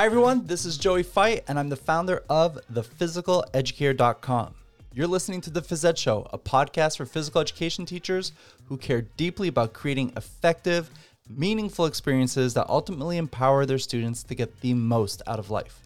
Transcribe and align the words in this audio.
Hi, 0.00 0.06
everyone. 0.06 0.46
This 0.46 0.64
is 0.64 0.78
Joey 0.78 1.04
Feith, 1.04 1.42
and 1.46 1.58
I'm 1.58 1.68
the 1.68 1.76
founder 1.76 2.22
of 2.30 2.58
thephysicaleducator.com. 2.72 4.54
You're 4.94 5.06
listening 5.06 5.42
to 5.42 5.50
The 5.50 5.60
Phys 5.60 5.84
Ed 5.84 5.98
Show, 5.98 6.26
a 6.32 6.38
podcast 6.38 6.96
for 6.96 7.04
physical 7.04 7.42
education 7.42 7.84
teachers 7.84 8.32
who 8.64 8.78
care 8.78 9.02
deeply 9.18 9.48
about 9.48 9.74
creating 9.74 10.14
effective, 10.16 10.88
meaningful 11.28 11.84
experiences 11.84 12.54
that 12.54 12.70
ultimately 12.70 13.18
empower 13.18 13.66
their 13.66 13.76
students 13.76 14.22
to 14.22 14.34
get 14.34 14.62
the 14.62 14.72
most 14.72 15.20
out 15.26 15.38
of 15.38 15.50
life. 15.50 15.82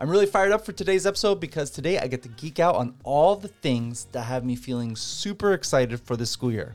I'm 0.00 0.10
really 0.10 0.26
fired 0.26 0.50
up 0.50 0.66
for 0.66 0.72
today's 0.72 1.06
episode 1.06 1.38
because 1.38 1.70
today 1.70 2.00
I 2.00 2.08
get 2.08 2.24
to 2.24 2.28
geek 2.30 2.58
out 2.58 2.74
on 2.74 2.96
all 3.04 3.36
the 3.36 3.46
things 3.46 4.08
that 4.10 4.22
have 4.22 4.44
me 4.44 4.56
feeling 4.56 4.96
super 4.96 5.52
excited 5.52 6.00
for 6.00 6.16
this 6.16 6.30
school 6.30 6.50
year. 6.50 6.74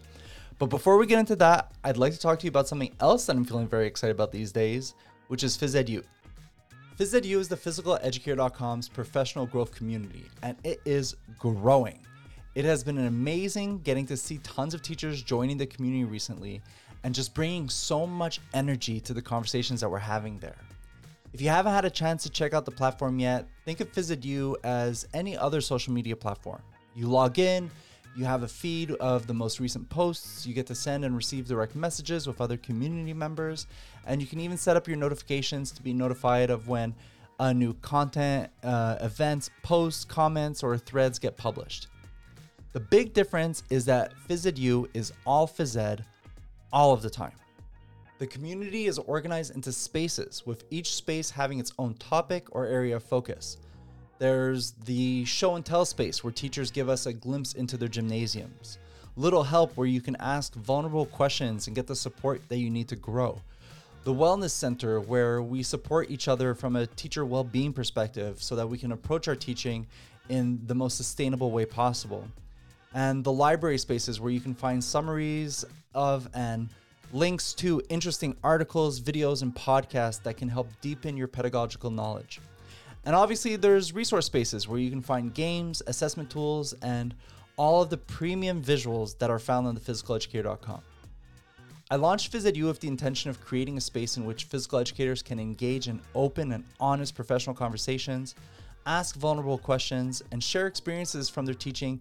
But 0.58 0.68
before 0.68 0.98
we 0.98 1.08
get 1.08 1.20
into 1.20 1.36
that, 1.36 1.74
I'd 1.84 1.98
like 1.98 2.14
to 2.14 2.20
talk 2.20 2.40
to 2.40 2.46
you 2.46 2.52
about 2.52 2.70
something 2.70 2.96
else 3.02 3.26
that 3.26 3.36
I'm 3.36 3.44
feeling 3.44 3.68
very 3.68 3.86
excited 3.86 4.16
about 4.16 4.32
these 4.32 4.54
days, 4.54 4.96
which 5.28 5.44
is 5.44 5.58
Phys 5.58 5.76
PhysEdu. 5.76 6.06
PhysEdu 7.00 7.40
is 7.40 7.48
the 7.48 7.56
physicaleducator.com's 7.56 8.90
professional 8.90 9.46
growth 9.46 9.74
community, 9.74 10.26
and 10.44 10.58
it 10.66 10.82
is 10.84 11.16
growing. 11.38 12.06
It 12.56 12.66
has 12.66 12.84
been 12.84 12.98
amazing 12.98 13.80
getting 13.84 14.06
to 14.08 14.18
see 14.18 14.40
tons 14.40 14.74
of 14.74 14.82
teachers 14.82 15.24
joining 15.24 15.58
the 15.58 15.66
community 15.66 16.04
recently 16.04 16.62
and 17.06 17.16
just 17.16 17.34
bringing 17.34 17.70
so 17.70 18.06
much 18.06 18.42
energy 18.54 19.00
to 19.00 19.14
the 19.14 19.22
conversations 19.22 19.80
that 19.80 19.90
we're 19.90 19.98
having 19.98 20.40
there. 20.40 20.58
If 21.32 21.40
you 21.40 21.48
haven't 21.48 21.72
had 21.72 21.86
a 21.86 21.90
chance 21.90 22.22
to 22.24 22.30
check 22.30 22.54
out 22.54 22.66
the 22.66 22.72
platform 22.72 23.18
yet, 23.18 23.48
think 23.64 23.80
of 23.80 23.90
PhysEdu 23.94 24.56
as 24.66 25.08
any 25.14 25.38
other 25.38 25.62
social 25.62 25.94
media 25.94 26.18
platform. 26.18 26.62
You 26.96 27.08
log 27.08 27.40
in, 27.40 27.72
you 28.16 28.26
have 28.26 28.44
a 28.44 28.48
feed 28.48 28.92
of 28.92 29.28
the 29.28 29.34
most 29.34 29.60
recent 29.60 29.90
posts. 29.90 30.46
You 30.46 30.54
get 30.54 30.68
to 30.68 30.76
send 30.76 31.06
and 31.06 31.16
receive 31.16 31.48
direct 31.48 31.76
messages 31.76 32.28
with 32.28 32.42
other 32.42 32.58
community 32.58 33.14
members. 33.14 33.68
And 34.06 34.22
you 34.22 34.28
can 34.28 34.40
even 34.40 34.58
set 34.58 34.76
up 34.76 34.88
your 34.88 34.98
notifications 34.98 35.72
to 35.72 35.82
be 35.82 35.94
notified 35.94 36.50
of 36.50 36.68
when 36.68 36.96
a 37.40 37.54
new 37.54 37.74
content, 37.76 38.50
uh, 38.64 38.98
events, 39.00 39.50
posts, 39.64 40.04
comments, 40.04 40.64
or 40.64 40.78
threads 40.78 41.20
get 41.20 41.38
published. 41.38 41.88
The 42.74 42.80
big 42.80 43.14
difference 43.14 43.64
is 43.70 43.86
that 43.86 44.14
PhysEdu 44.28 44.90
is 44.94 45.14
all 45.26 45.48
phys 45.48 45.78
ed 45.78 46.04
all 46.72 46.94
of 46.94 47.02
the 47.02 47.10
time. 47.10 47.34
The 48.20 48.28
community 48.28 48.88
is 48.88 49.00
organized 49.00 49.56
into 49.56 49.72
spaces, 49.72 50.46
with 50.46 50.66
each 50.70 50.94
space 50.94 51.32
having 51.32 51.60
its 51.60 51.72
own 51.80 51.94
topic 51.94 52.48
or 52.52 52.66
area 52.66 52.98
of 52.98 53.04
focus. 53.04 53.58
There's 54.20 54.72
the 54.72 55.24
show 55.24 55.56
and 55.56 55.66
tell 55.66 55.86
space 55.86 56.26
where 56.26 56.34
teachers 56.34 56.72
give 56.72 56.90
us 56.90 57.06
a 57.06 57.14
glimpse 57.14 57.54
into 57.54 57.78
their 57.78 57.88
gymnasiums. 57.88 58.78
Little 59.16 59.44
help 59.44 59.76
where 59.78 59.88
you 59.88 60.02
can 60.02 60.18
ask 60.18 60.54
vulnerable 60.56 61.06
questions 61.06 61.68
and 61.68 61.76
get 61.76 61.88
the 61.88 61.96
support 61.96 62.42
that 62.50 62.58
you 62.58 62.70
need 62.70 62.90
to 62.90 62.98
grow. 62.98 63.42
The 64.04 64.14
Wellness 64.14 64.52
Center 64.52 65.00
where 65.00 65.42
we 65.42 65.64
support 65.64 66.12
each 66.12 66.28
other 66.28 66.54
from 66.54 66.76
a 66.76 66.86
teacher 66.86 67.26
well 67.26 67.46
being 67.46 67.72
perspective 67.72 68.44
so 68.44 68.58
that 68.58 68.68
we 68.68 68.78
can 68.78 68.92
approach 68.92 69.30
our 69.30 69.38
teaching 69.38 69.88
in 70.28 70.60
the 70.68 70.76
most 70.76 70.98
sustainable 70.98 71.52
way 71.52 71.66
possible. 71.66 72.28
And 72.94 73.24
the 73.24 73.32
library 73.32 73.78
spaces 73.78 74.20
where 74.20 74.32
you 74.32 74.42
can 74.42 74.54
find 74.54 74.84
summaries 74.84 75.64
of 75.94 76.28
and 76.34 76.68
links 77.14 77.54
to 77.54 77.82
interesting 77.88 78.36
articles, 78.44 79.00
videos, 79.00 79.44
and 79.44 79.56
podcasts 79.56 80.22
that 80.24 80.36
can 80.36 80.50
help 80.50 80.70
deepen 80.82 81.16
your 81.16 81.28
pedagogical 81.28 81.90
knowledge. 81.90 82.42
And 83.06 83.16
obviously, 83.16 83.56
there's 83.56 83.94
resource 83.94 84.26
spaces 84.26 84.68
where 84.68 84.80
you 84.80 84.90
can 84.90 85.02
find 85.02 85.34
games, 85.34 85.82
assessment 85.88 86.30
tools, 86.30 86.74
and 86.82 87.16
all 87.58 87.82
of 87.82 87.90
the 87.90 87.98
premium 87.98 88.62
visuals 88.62 89.18
that 89.20 89.30
are 89.30 89.40
found 89.40 89.68
on 89.68 89.76
the 89.76 89.82
physicaleducator.com. 89.82 90.82
I 91.92 91.96
launched 91.96 92.32
PhysEdu 92.32 92.66
with 92.66 92.80
the 92.80 92.88
intention 92.88 93.32
of 93.32 93.42
creating 93.42 93.76
a 93.78 93.82
space 93.82 94.16
in 94.16 94.24
which 94.24 94.44
physical 94.44 94.78
educators 94.78 95.24
can 95.24 95.40
engage 95.40 95.88
in 95.88 96.00
open 96.14 96.52
and 96.52 96.64
honest 96.80 97.16
professional 97.16 97.56
conversations, 97.56 98.36
ask 98.86 99.16
vulnerable 99.16 99.58
questions, 99.58 100.22
and 100.32 100.44
share 100.44 100.68
experiences 100.68 101.30
from 101.30 101.46
their 101.46 101.56
teaching 101.56 102.00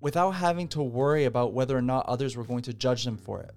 without 0.00 0.32
having 0.32 0.66
to 0.68 0.82
worry 0.82 1.26
about 1.26 1.52
whether 1.52 1.76
or 1.76 1.82
not 1.82 2.06
others 2.06 2.36
were 2.36 2.44
going 2.44 2.62
to 2.62 2.72
judge 2.72 3.04
them 3.04 3.16
for 3.16 3.40
it. 3.40 3.52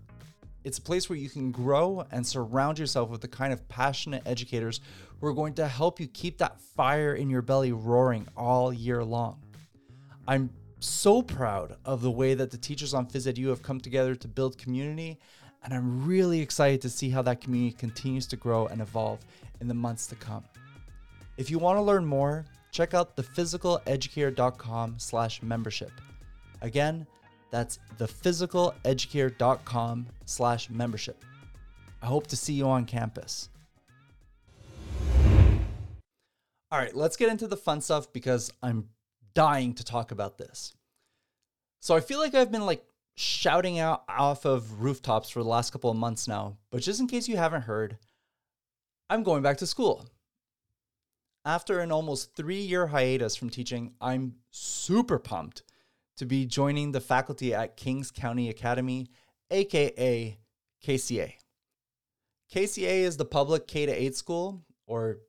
It's 0.63 0.78
a 0.78 0.81
place 0.81 1.09
where 1.09 1.18
you 1.18 1.29
can 1.29 1.52
grow 1.52 2.06
and 2.12 2.25
surround 2.25 2.79
yourself 2.79 3.09
with 3.09 3.22
the 3.22 3.28
kind 3.28 3.52
of 3.52 3.68
passionate 3.68 4.24
educators 4.25 4.79
who 5.23 5.29
are 5.29 5.34
going 5.34 5.53
to 5.53 5.66
help 5.66 6.01
you 6.01 6.07
keep 6.07 6.38
that 6.38 6.59
fire 6.59 7.13
in 7.13 7.29
your 7.29 7.41
belly 7.41 7.72
roaring 7.72 8.28
all 8.35 8.73
year 8.73 9.01
long. 9.01 9.39
I'm 10.28 10.50
so 10.81 11.22
proud 11.22 11.78
of 11.85 12.01
the 12.01 12.11
way 12.11 12.34
that 12.34 12.51
the 12.51 12.57
teachers 12.57 12.94
on 12.94 13.07
PhysEdu 13.07 13.47
have 13.47 13.63
come 13.63 13.79
together 13.79 14.16
to 14.16 14.28
build 14.28 14.57
community, 14.57 15.17
and 15.63 15.73
I'm 15.73 16.06
really 16.06 16.41
excited 16.41 16.81
to 16.81 16.89
see 16.89 17.09
how 17.09 17.22
that 17.22 17.39
community 17.39 17.73
continues 17.73 18.28
to 18.28 18.35
grow 18.35 18.67
and 18.67 18.81
evolve 18.81 19.22
in 19.61 19.69
the 19.69 19.73
months 19.73 20.07
to 20.07 20.16
come. 20.16 20.44
If 21.38 21.50
you 21.50 21.57
want 21.57 21.78
to 21.78 21.81
learn 21.81 22.05
more, 22.05 22.44
check 22.72 22.94
out 22.94 23.16
thephysicaleducator.com 23.16 24.95
slash 24.97 25.41
membership. 25.41 25.91
Again, 26.61 27.07
that's 27.50 27.79
thephysicaleducator.com 27.97 30.07
slash 30.25 30.69
membership. 30.69 31.23
I 32.01 32.07
hope 32.07 32.28
to 32.28 32.35
see 32.35 32.55
you 32.55 32.67
on 32.67 32.84
campus. 32.84 33.47
All 36.73 36.79
right, 36.79 36.95
let's 36.95 37.17
get 37.17 37.29
into 37.29 37.45
the 37.45 37.56
fun 37.56 37.81
stuff 37.81 38.11
because 38.11 38.51
I'm 38.63 38.89
dying 39.35 39.75
to 39.75 39.84
talk 39.84 40.09
about 40.09 40.39
this. 40.39 40.73
So 41.81 41.95
I 41.95 42.00
feel 42.00 42.17
like 42.17 42.34
I've 42.34 42.51
been 42.51 42.66
like 42.66 42.84
shouting 43.16 43.78
out 43.78 44.03
off 44.09 44.44
of 44.44 44.81
rooftops 44.81 45.29
for 45.29 45.44
the 45.44 45.47
last 45.47 45.72
couple 45.72 45.91
of 45.91 45.97
months 45.97 46.28
now, 46.28 46.57
but 46.72 46.81
just 46.81 47.00
in 47.00 47.06
case 47.06 47.28
you 47.28 47.38
haven't 47.38 47.61
heard, 47.61 48.00
I'm 49.07 49.22
going 49.22 49.44
back 49.44 49.57
to 49.57 49.67
school. 49.67 50.09
After 51.45 51.79
an 51.79 51.91
almost 51.91 52.35
three 52.35 52.61
year 52.61 52.88
hiatus 52.88 53.35
from 53.35 53.51
teaching, 53.51 53.94
I'm 54.01 54.38
super 54.50 55.19
pumped 55.19 55.61
to 56.17 56.25
be 56.25 56.47
joining 56.47 56.91
the 56.91 57.01
faculty 57.01 57.53
at 57.53 57.78
Kings 57.78 58.09
County 58.09 58.50
Academy, 58.50 59.11
aka 59.51 60.40
KCA. 60.84 61.34
KCA 62.51 63.00
is 63.01 63.17
the 63.17 63.25
public 63.25 63.67
K 63.67 63.85
to 63.85 63.91
8 63.91 64.16
school, 64.16 64.63
or 64.88 65.19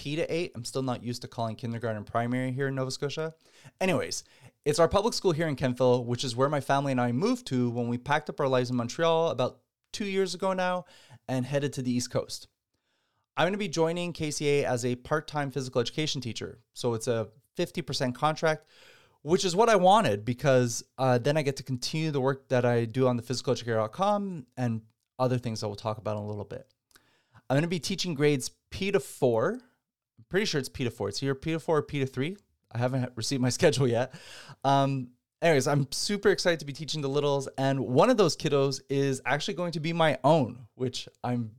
P 0.00 0.16
to 0.16 0.34
8. 0.34 0.52
I'm 0.54 0.64
still 0.64 0.82
not 0.82 1.02
used 1.02 1.20
to 1.20 1.28
calling 1.28 1.56
kindergarten 1.56 2.04
primary 2.04 2.52
here 2.52 2.68
in 2.68 2.74
Nova 2.74 2.90
Scotia. 2.90 3.34
Anyways, 3.82 4.24
it's 4.64 4.78
our 4.78 4.88
public 4.88 5.12
school 5.12 5.32
here 5.32 5.46
in 5.46 5.56
Kentville, 5.56 6.06
which 6.06 6.24
is 6.24 6.34
where 6.34 6.48
my 6.48 6.62
family 6.62 6.92
and 6.92 7.00
I 7.00 7.12
moved 7.12 7.46
to 7.48 7.68
when 7.68 7.88
we 7.88 7.98
packed 7.98 8.30
up 8.30 8.40
our 8.40 8.48
lives 8.48 8.70
in 8.70 8.76
Montreal 8.76 9.28
about 9.28 9.58
two 9.92 10.06
years 10.06 10.34
ago 10.34 10.54
now 10.54 10.86
and 11.28 11.44
headed 11.44 11.74
to 11.74 11.82
the 11.82 11.92
East 11.92 12.10
Coast. 12.10 12.48
I'm 13.36 13.44
going 13.44 13.52
to 13.52 13.58
be 13.58 13.68
joining 13.68 14.14
KCA 14.14 14.64
as 14.64 14.86
a 14.86 14.96
part 14.96 15.28
time 15.28 15.50
physical 15.50 15.82
education 15.82 16.22
teacher. 16.22 16.60
So 16.72 16.94
it's 16.94 17.06
a 17.06 17.28
50% 17.58 18.14
contract, 18.14 18.64
which 19.20 19.44
is 19.44 19.54
what 19.54 19.68
I 19.68 19.76
wanted 19.76 20.24
because 20.24 20.82
uh, 20.96 21.18
then 21.18 21.36
I 21.36 21.42
get 21.42 21.58
to 21.58 21.62
continue 21.62 22.10
the 22.10 22.22
work 22.22 22.48
that 22.48 22.64
I 22.64 22.86
do 22.86 23.06
on 23.06 23.18
the 23.18 23.22
physicaleducator.com 23.22 24.46
and 24.56 24.80
other 25.18 25.36
things 25.36 25.60
that 25.60 25.68
we'll 25.68 25.76
talk 25.76 25.98
about 25.98 26.16
in 26.16 26.22
a 26.22 26.26
little 26.26 26.46
bit. 26.46 26.66
I'm 27.50 27.54
going 27.54 27.62
to 27.62 27.68
be 27.68 27.80
teaching 27.80 28.14
grades 28.14 28.52
P 28.70 28.90
to 28.92 29.00
four. 29.00 29.60
I'm 30.20 30.26
pretty 30.28 30.44
sure 30.44 30.58
it's 30.58 30.68
P 30.68 30.84
to 30.84 30.90
four. 30.90 31.08
It's 31.08 31.22
either 31.22 31.34
P 31.34 31.52
to 31.52 31.58
four 31.58 31.78
or 31.78 31.82
P 31.82 32.00
to 32.00 32.06
three. 32.06 32.36
I 32.70 32.78
haven't 32.78 33.10
received 33.16 33.40
my 33.40 33.48
schedule 33.58 33.88
yet. 33.88 34.14
Um, 34.64 35.08
anyways, 35.40 35.66
I'm 35.66 35.90
super 35.92 36.28
excited 36.28 36.60
to 36.60 36.66
be 36.66 36.74
teaching 36.74 37.00
the 37.00 37.08
littles, 37.08 37.48
and 37.56 37.80
one 37.80 38.10
of 38.10 38.18
those 38.18 38.36
kiddos 38.36 38.82
is 38.90 39.22
actually 39.24 39.54
going 39.54 39.72
to 39.72 39.80
be 39.80 39.94
my 39.94 40.18
own, 40.22 40.66
which 40.74 41.08
I'm 41.24 41.52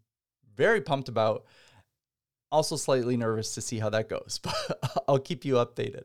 very 0.55 0.79
pumped 0.79 1.09
about. 1.09 1.45
Also, 2.51 2.75
slightly 2.75 3.17
nervous 3.17 3.55
to 3.55 3.61
see 3.61 3.79
how 3.79 3.89
that 3.89 4.09
goes, 4.09 4.39
but 4.43 5.03
I'll 5.07 5.17
keep 5.17 5.43
you 5.43 5.55
updated. 5.55 6.03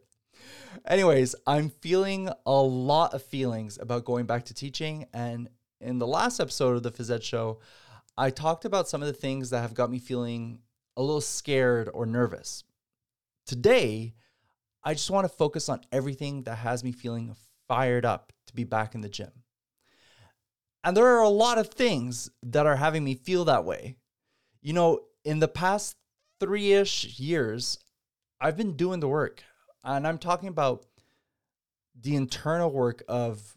Anyways, 0.87 1.35
I'm 1.47 1.69
feeling 1.69 2.31
a 2.47 2.53
lot 2.53 3.13
of 3.13 3.23
feelings 3.23 3.79
about 3.79 4.07
going 4.07 4.25
back 4.25 4.47
to 4.47 4.55
teaching. 4.55 5.07
And 5.13 5.49
in 5.81 5.99
the 5.99 6.07
last 6.07 6.41
episode 6.41 6.77
of 6.77 6.83
the 6.83 6.93
Phys 6.93 7.11
Ed 7.11 7.23
Show, 7.23 7.61
I 8.17 8.31
talked 8.31 8.65
about 8.65 8.89
some 8.89 9.03
of 9.03 9.09
the 9.09 9.15
things 9.15 9.51
that 9.51 9.61
have 9.61 9.75
got 9.75 9.91
me 9.91 9.99
feeling 9.99 10.61
a 10.97 11.03
little 11.03 11.21
scared 11.21 11.91
or 11.93 12.07
nervous. 12.07 12.65
Today, 13.47 14.15
I 14.83 14.95
just 14.95 15.11
want 15.11 15.25
to 15.25 15.37
focus 15.37 15.69
on 15.69 15.81
everything 15.93 16.45
that 16.45 16.57
has 16.57 16.83
me 16.83 16.93
feeling 16.93 17.35
fired 17.69 18.05
up 18.05 18.33
to 18.47 18.55
be 18.55 18.65
back 18.65 18.95
in 18.95 19.01
the 19.01 19.09
gym. 19.09 19.33
And 20.85 20.97
there 20.97 21.07
are 21.07 21.23
a 21.23 21.29
lot 21.29 21.59
of 21.59 21.69
things 21.69 22.31
that 22.45 22.67
are 22.67 22.77
having 22.77 23.03
me 23.03 23.15
feel 23.15 23.45
that 23.47 23.65
way. 23.65 23.97
You 24.63 24.73
know, 24.73 25.01
in 25.25 25.41
the 25.41 25.49
past 25.49 25.97
three 26.39 26.73
ish 26.73 27.19
years, 27.19 27.79
I've 28.41 28.57
been 28.57 28.77
doing 28.77 29.01
the 29.01 29.09
work. 29.09 29.43
And 29.83 30.07
I'm 30.07 30.19
talking 30.19 30.49
about 30.49 30.87
the 32.01 32.15
internal 32.15 32.71
work 32.71 33.03
of 33.09 33.57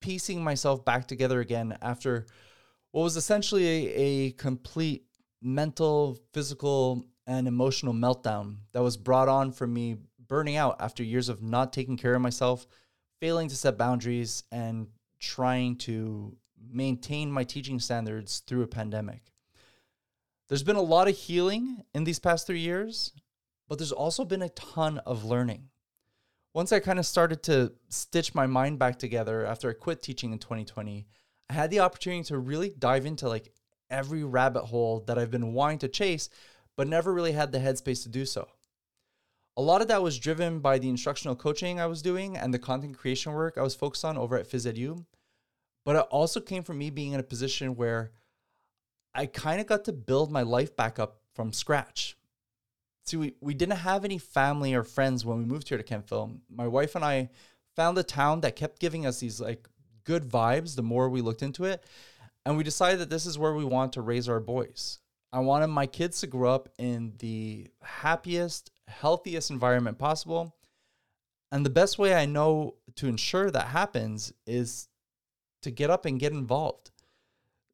piecing 0.00 0.42
myself 0.42 0.84
back 0.84 1.06
together 1.06 1.40
again 1.40 1.78
after 1.82 2.26
what 2.90 3.02
was 3.02 3.16
essentially 3.16 3.66
a, 3.66 3.94
a 3.98 4.30
complete 4.32 5.05
mental, 5.42 6.18
physical, 6.32 7.04
and 7.26 7.48
emotional 7.48 7.92
meltdown 7.92 8.56
that 8.72 8.82
was 8.82 8.96
brought 8.96 9.28
on 9.28 9.52
from 9.52 9.72
me 9.72 9.96
burning 10.28 10.56
out 10.56 10.76
after 10.80 11.02
years 11.02 11.28
of 11.28 11.42
not 11.42 11.72
taking 11.72 11.96
care 11.96 12.14
of 12.14 12.22
myself, 12.22 12.66
failing 13.20 13.48
to 13.48 13.56
set 13.56 13.78
boundaries, 13.78 14.44
and 14.52 14.88
trying 15.18 15.76
to 15.76 16.36
maintain 16.70 17.30
my 17.30 17.44
teaching 17.44 17.78
standards 17.78 18.40
through 18.46 18.62
a 18.62 18.66
pandemic. 18.66 19.32
There's 20.48 20.62
been 20.62 20.76
a 20.76 20.82
lot 20.82 21.08
of 21.08 21.16
healing 21.16 21.82
in 21.94 22.04
these 22.04 22.18
past 22.18 22.46
three 22.46 22.60
years, 22.60 23.12
but 23.68 23.78
there's 23.78 23.92
also 23.92 24.24
been 24.24 24.42
a 24.42 24.48
ton 24.50 24.98
of 24.98 25.24
learning. 25.24 25.68
Once 26.54 26.72
I 26.72 26.80
kind 26.80 26.98
of 26.98 27.06
started 27.06 27.42
to 27.44 27.72
stitch 27.88 28.34
my 28.34 28.46
mind 28.46 28.78
back 28.78 28.98
together 28.98 29.44
after 29.44 29.68
I 29.68 29.74
quit 29.74 30.02
teaching 30.02 30.32
in 30.32 30.38
2020, 30.38 31.06
I 31.50 31.52
had 31.52 31.70
the 31.70 31.80
opportunity 31.80 32.22
to 32.24 32.38
really 32.38 32.72
dive 32.78 33.06
into 33.06 33.28
like 33.28 33.52
every 33.90 34.24
rabbit 34.24 34.64
hole 34.64 35.04
that 35.06 35.18
I've 35.18 35.30
been 35.30 35.52
wanting 35.52 35.78
to 35.80 35.88
chase, 35.88 36.28
but 36.76 36.88
never 36.88 37.12
really 37.12 37.32
had 37.32 37.52
the 37.52 37.58
headspace 37.58 38.02
to 38.02 38.08
do 38.08 38.24
so. 38.24 38.48
A 39.56 39.62
lot 39.62 39.80
of 39.80 39.88
that 39.88 40.02
was 40.02 40.18
driven 40.18 40.60
by 40.60 40.78
the 40.78 40.88
instructional 40.88 41.34
coaching 41.34 41.80
I 41.80 41.86
was 41.86 42.02
doing 42.02 42.36
and 42.36 42.52
the 42.52 42.58
content 42.58 42.98
creation 42.98 43.32
work 43.32 43.56
I 43.56 43.62
was 43.62 43.74
focused 43.74 44.04
on 44.04 44.18
over 44.18 44.36
at 44.36 44.48
PhysEdu. 44.48 45.04
But 45.86 45.96
it 45.96 46.06
also 46.10 46.40
came 46.40 46.62
from 46.62 46.78
me 46.78 46.90
being 46.90 47.12
in 47.12 47.20
a 47.20 47.22
position 47.22 47.76
where 47.76 48.10
I 49.14 49.26
kind 49.26 49.60
of 49.60 49.66
got 49.66 49.84
to 49.84 49.92
build 49.92 50.30
my 50.30 50.42
life 50.42 50.76
back 50.76 50.98
up 50.98 51.20
from 51.32 51.52
scratch. 51.52 52.18
See, 53.04 53.16
we, 53.16 53.34
we 53.40 53.54
didn't 53.54 53.78
have 53.78 54.04
any 54.04 54.18
family 54.18 54.74
or 54.74 54.82
friends 54.82 55.24
when 55.24 55.38
we 55.38 55.44
moved 55.44 55.68
here 55.68 55.78
to 55.78 55.84
Kentville. 55.84 56.40
My 56.50 56.66
wife 56.66 56.96
and 56.96 57.04
I 57.04 57.30
found 57.76 57.96
a 57.96 58.02
town 58.02 58.40
that 58.40 58.56
kept 58.56 58.80
giving 58.80 59.06
us 59.06 59.20
these 59.20 59.40
like 59.40 59.68
good 60.04 60.24
vibes 60.24 60.74
the 60.74 60.82
more 60.82 61.08
we 61.08 61.20
looked 61.20 61.42
into 61.42 61.64
it. 61.64 61.84
And 62.46 62.56
we 62.56 62.64
decided 62.64 63.00
that 63.00 63.10
this 63.10 63.26
is 63.26 63.38
where 63.38 63.52
we 63.52 63.64
want 63.64 63.92
to 63.92 64.00
raise 64.00 64.26
our 64.26 64.40
boys. 64.40 65.00
I 65.32 65.40
wanted 65.40 65.66
my 65.66 65.86
kids 65.86 66.20
to 66.20 66.26
grow 66.26 66.54
up 66.54 66.70
in 66.78 67.12
the 67.18 67.68
happiest, 67.82 68.70
healthiest 68.88 69.50
environment 69.50 69.98
possible. 69.98 70.56
And 71.52 71.66
the 71.66 71.70
best 71.70 71.98
way 71.98 72.14
I 72.14 72.24
know 72.24 72.76
to 72.94 73.08
ensure 73.08 73.50
that 73.50 73.66
happens 73.66 74.32
is 74.46 74.88
to 75.60 75.70
get 75.70 75.90
up 75.90 76.06
and 76.06 76.18
get 76.18 76.32
involved 76.32 76.90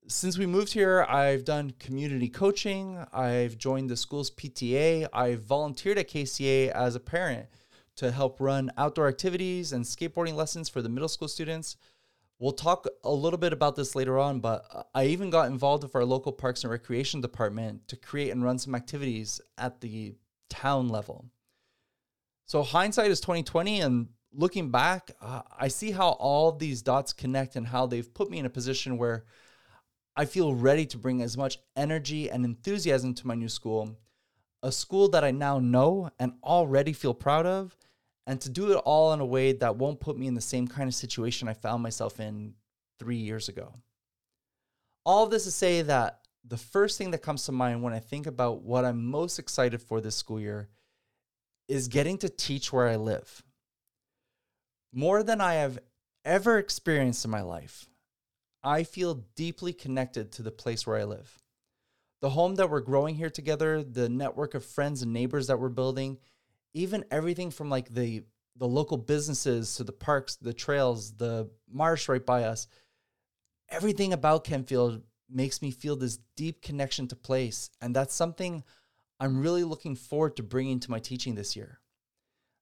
since 0.09 0.37
we 0.37 0.47
moved 0.47 0.73
here, 0.73 1.05
I've 1.09 1.45
done 1.45 1.75
community 1.79 2.29
coaching. 2.29 3.05
I've 3.13 3.57
joined 3.57 3.89
the 3.89 3.97
school's 3.97 4.31
PTA. 4.31 5.09
I've 5.13 5.43
volunteered 5.43 5.99
at 5.99 6.09
KCA 6.09 6.71
as 6.71 6.95
a 6.95 7.01
parent 7.01 7.47
to 7.97 8.11
help 8.11 8.41
run 8.41 8.71
outdoor 8.77 9.09
activities 9.09 9.73
and 9.73 9.85
skateboarding 9.85 10.35
lessons 10.35 10.69
for 10.69 10.83
the 10.83 10.89
middle 10.89 11.09
school 11.09 11.29
students. 11.29 11.77
We'll 12.43 12.51
talk 12.51 12.89
a 13.05 13.13
little 13.13 13.39
bit 13.39 13.53
about 13.53 13.77
this 13.77 13.95
later 13.95 14.19
on, 14.19 14.41
but 14.41 14.89
I 14.97 15.05
even 15.05 15.31
got 15.31 15.47
involved 15.47 15.85
with 15.85 15.95
our 15.95 16.05
local 16.05 16.33
parks 16.33 16.65
and 16.65 16.73
recreation 16.73 17.21
department 17.21 17.87
to 17.87 17.95
create 17.95 18.31
and 18.31 18.43
run 18.43 18.59
some 18.59 18.75
activities 18.75 19.41
at 19.59 19.81
the 19.81 20.17
town 20.51 20.89
level. 20.89 21.27
So 22.47 22.65
hindsight 22.65 23.13
is 23.13 23.21
2020 23.21 23.83
and 23.83 24.09
looking 24.33 24.73
back, 24.73 25.13
uh, 25.21 25.43
I 25.57 25.69
see 25.69 25.93
how 25.93 26.09
all 26.19 26.51
these 26.51 26.83
dots 26.83 27.13
connect 27.13 27.55
and 27.55 27.65
how 27.65 27.87
they've 27.87 28.13
put 28.13 28.29
me 28.29 28.41
in 28.41 28.47
a 28.47 28.51
position 28.51 28.99
where 28.99 29.25
I 30.17 30.25
feel 30.25 30.53
ready 30.53 30.85
to 30.87 30.99
bring 30.99 31.23
as 31.23 31.37
much 31.37 31.61
energy 31.77 32.29
and 32.29 32.45
enthusiasm 32.45 33.15
to 33.15 33.27
my 33.29 33.37
new 33.37 33.49
school, 33.49 33.97
a 34.65 34.73
school 34.73 35.09
that 35.11 35.23
I 35.23 35.31
now 35.31 35.61
know 35.61 36.11
and 36.19 36.33
already 36.43 36.93
feel 36.93 37.15
proud 37.15 37.47
of, 37.47 37.77
and 38.27 38.41
to 38.41 38.51
do 38.51 38.73
it 38.73 38.77
all 38.77 39.13
in 39.13 39.21
a 39.21 39.27
way 39.27 39.53
that 39.53 39.77
won't 39.77 40.01
put 40.01 40.17
me 40.17 40.27
in 40.27 40.35
the 40.35 40.41
same 40.41 40.69
kind 40.69 40.89
of 40.89 40.95
situation 40.95 41.49
I 41.49 41.55
found 41.55 41.83
myself 41.83 42.21
in 42.21 42.55
three 42.99 43.17
years 43.17 43.49
ago. 43.49 43.75
All 45.05 45.27
this 45.27 45.45
to 45.45 45.51
say 45.51 45.83
that 45.83 46.21
the 46.45 46.57
first 46.57 46.99
thing 46.99 47.11
that 47.13 47.23
comes 47.23 47.45
to 47.47 47.53
mind 47.53 47.83
when 47.83 47.93
I 47.93 47.99
think 47.99 48.27
about 48.27 48.63
what 48.63 48.85
I'm 48.85 49.05
most 49.05 49.39
excited 49.39 49.83
for 49.83 50.01
this 50.01 50.17
school 50.17 50.41
year 50.41 50.69
is 51.69 51.89
getting 51.89 52.19
to 52.19 52.29
teach 52.29 52.73
where 52.73 52.89
I 52.89 52.97
live. 52.97 53.43
More 54.93 55.23
than 55.23 55.41
I 55.41 55.55
have 55.55 55.79
ever 56.25 56.59
experienced 56.59 57.25
in 57.25 57.31
my 57.31 57.43
life, 57.43 57.89
I 58.63 58.85
feel 58.85 59.25
deeply 59.35 59.73
connected 59.73 60.33
to 60.33 60.43
the 60.43 60.51
place 60.51 60.87
where 60.87 60.99
I 60.99 61.05
live. 61.05 61.43
The 62.21 62.31
home 62.31 62.55
that 62.57 62.71
we're 62.71 62.81
growing 62.81 63.17
here 63.17 63.31
together, 63.31 63.83
the 63.83 64.09
network 64.09 64.55
of 64.55 64.65
friends 64.65 65.03
and 65.03 65.13
neighbors 65.13 65.49
that 65.49 65.59
we're 65.59 65.69
building, 65.69 66.19
even 66.75 67.05
everything 67.11 67.51
from 67.51 67.71
like 67.71 67.89
the 67.89 68.25
the 68.57 68.69
local 68.69 68.99
businesses 68.99 69.77
to 69.77 69.85
the 69.85 69.93
parks, 69.93 70.37
the 70.37 70.53
trails, 70.53 71.15
the 71.15 71.49
marsh 71.71 72.09
right 72.09 72.25
by 72.25 72.45
us. 72.45 72.69
Everything 73.71 74.13
about 74.13 74.45
Kentville 74.45 75.03
makes 75.31 75.63
me 75.63 75.71
feel 75.71 75.97
this 75.97 76.19
deep 76.37 76.61
connection 76.61 77.09
to 77.09 77.17
place, 77.17 77.71
and 77.81 77.97
that's 77.97 78.15
something 78.15 78.63
I'm 79.19 79.41
really 79.41 79.65
looking 79.65 79.97
forward 79.97 80.37
to 80.37 80.43
bringing 80.43 80.81
to 80.81 80.91
my 80.91 80.99
teaching 80.99 81.35
this 81.35 81.57
year. 81.57 81.81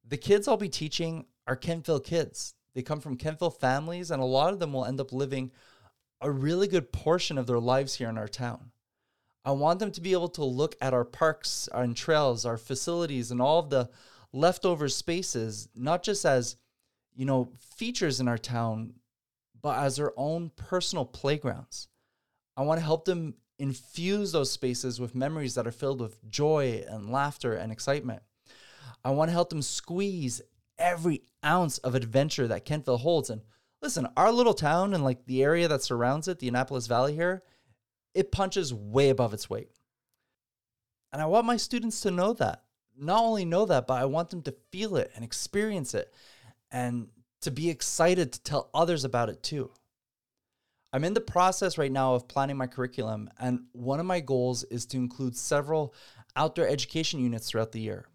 The 0.07 0.17
kids 0.17 0.47
I'll 0.47 0.57
be 0.57 0.69
teaching 0.69 1.27
are 1.47 1.57
Kentville 1.57 2.05
kids. 2.05 2.55
They 2.75 2.83
come 2.83 3.01
from 3.01 3.17
Kentville 3.17 3.59
families, 3.59 4.11
and 4.11 4.23
a 4.23 4.27
lot 4.27 4.53
of 4.53 4.61
them 4.61 4.73
will 4.73 4.85
end 4.85 5.01
up 5.01 5.13
living 5.13 5.51
a 6.21 6.31
really 6.31 6.69
good 6.69 6.93
portion 6.93 7.39
of 7.39 7.47
their 7.47 7.59
lives 7.59 7.95
here 7.95 8.09
in 8.09 8.19
our 8.19 8.29
town. 8.29 8.71
I 9.51 9.53
want 9.53 9.81
them 9.81 9.91
to 9.91 10.01
be 10.01 10.13
able 10.13 10.29
to 10.29 10.45
look 10.45 10.77
at 10.81 10.95
our 10.95 11.05
parks 11.05 11.69
and 11.75 11.97
trails, 11.97 12.47
our 12.47 12.57
facilities, 12.57 13.33
and 13.33 13.43
all 13.43 13.59
of 13.59 13.69
the 13.69 13.91
leftover 14.33 14.89
spaces, 14.89 15.69
not 15.75 16.05
just 16.05 16.25
as, 16.25 16.55
you 17.17 17.25
know, 17.25 17.51
features 17.59 18.21
in 18.21 18.29
our 18.29 18.39
town, 18.39 18.95
but 19.61 19.77
as 19.81 19.97
their 19.97 20.13
own 20.17 20.53
personal 20.55 21.05
playgrounds. 21.05 21.89
I 22.57 22.63
want 22.63 22.79
to 22.79 22.85
help 22.85 23.07
them 23.07 23.35
infuse 23.59 24.31
those 24.31 24.53
spaces 24.53 25.01
with 25.01 25.17
memories 25.17 25.57
that 25.57 25.67
are 25.67 25.73
filled 25.73 26.01
with 26.01 26.31
joy 26.31 26.85
and 26.89 27.11
laughter 27.11 27.55
and 27.55 27.73
excitement. 27.73 28.23
I 29.05 29.11
want 29.11 29.31
to 29.31 29.33
help 29.33 29.51
them 29.51 29.63
squeeze 29.63 30.41
every 30.79 31.23
ounce 31.45 31.79
of 31.79 31.97
adventure 31.97 32.47
that 32.47 32.65
Kentville 32.65 33.01
holds. 33.01 33.31
And 33.31 33.41
listen, 33.83 34.07
our 34.17 34.31
little 34.31 34.55
town 34.55 34.95
and 34.95 35.03
like 35.03 35.27
the 35.27 35.43
area 35.43 35.67
that 35.67 35.83
surrounds 35.83 36.29
it, 36.29 36.39
the 36.39 36.47
Annapolis 36.47 36.87
Valley 36.87 37.17
here, 37.17 37.43
it 38.15 38.33
punches 38.33 38.73
way 38.75 39.11
above 39.11 39.35
its 39.35 39.49
weight. 39.49 39.71
And 41.13 41.21
I 41.21 41.27
want 41.27 41.47
my 41.47 41.57
students 41.57 42.01
to 42.03 42.11
know 42.11 42.33
that. 42.35 42.63
Not 42.97 43.23
only 43.23 43.45
know 43.45 43.67
that, 43.67 43.87
but 43.87 43.95
I 43.95 44.05
want 44.05 44.31
them 44.31 44.43
to 44.43 44.55
feel 44.71 44.97
it 44.97 45.11
and 45.15 45.25
experience 45.25 45.95
it 45.95 46.13
and 46.71 47.09
to 47.43 47.51
be 47.51 47.71
excited 47.71 48.33
to 48.33 48.43
tell 48.43 48.71
others 48.75 49.05
about 49.05 49.29
it 49.29 49.43
too. 49.43 49.71
I'm 50.93 51.05
in 51.05 51.15
the 51.15 51.21
process 51.21 51.79
right 51.79 51.91
now 51.91 52.15
of 52.15 52.27
planning 52.27 52.57
my 52.57 52.67
curriculum, 52.67 53.31
and 53.39 53.61
one 53.73 54.01
of 54.01 54.07
my 54.07 54.19
goals 54.21 54.65
is 54.65 54.87
to 54.87 54.97
include 54.97 55.37
several 55.37 55.95
outdoor 56.35 56.67
education 56.67 57.21
units 57.21 57.49
throughout 57.49 57.73
the 57.73 57.81
year. 57.81 58.09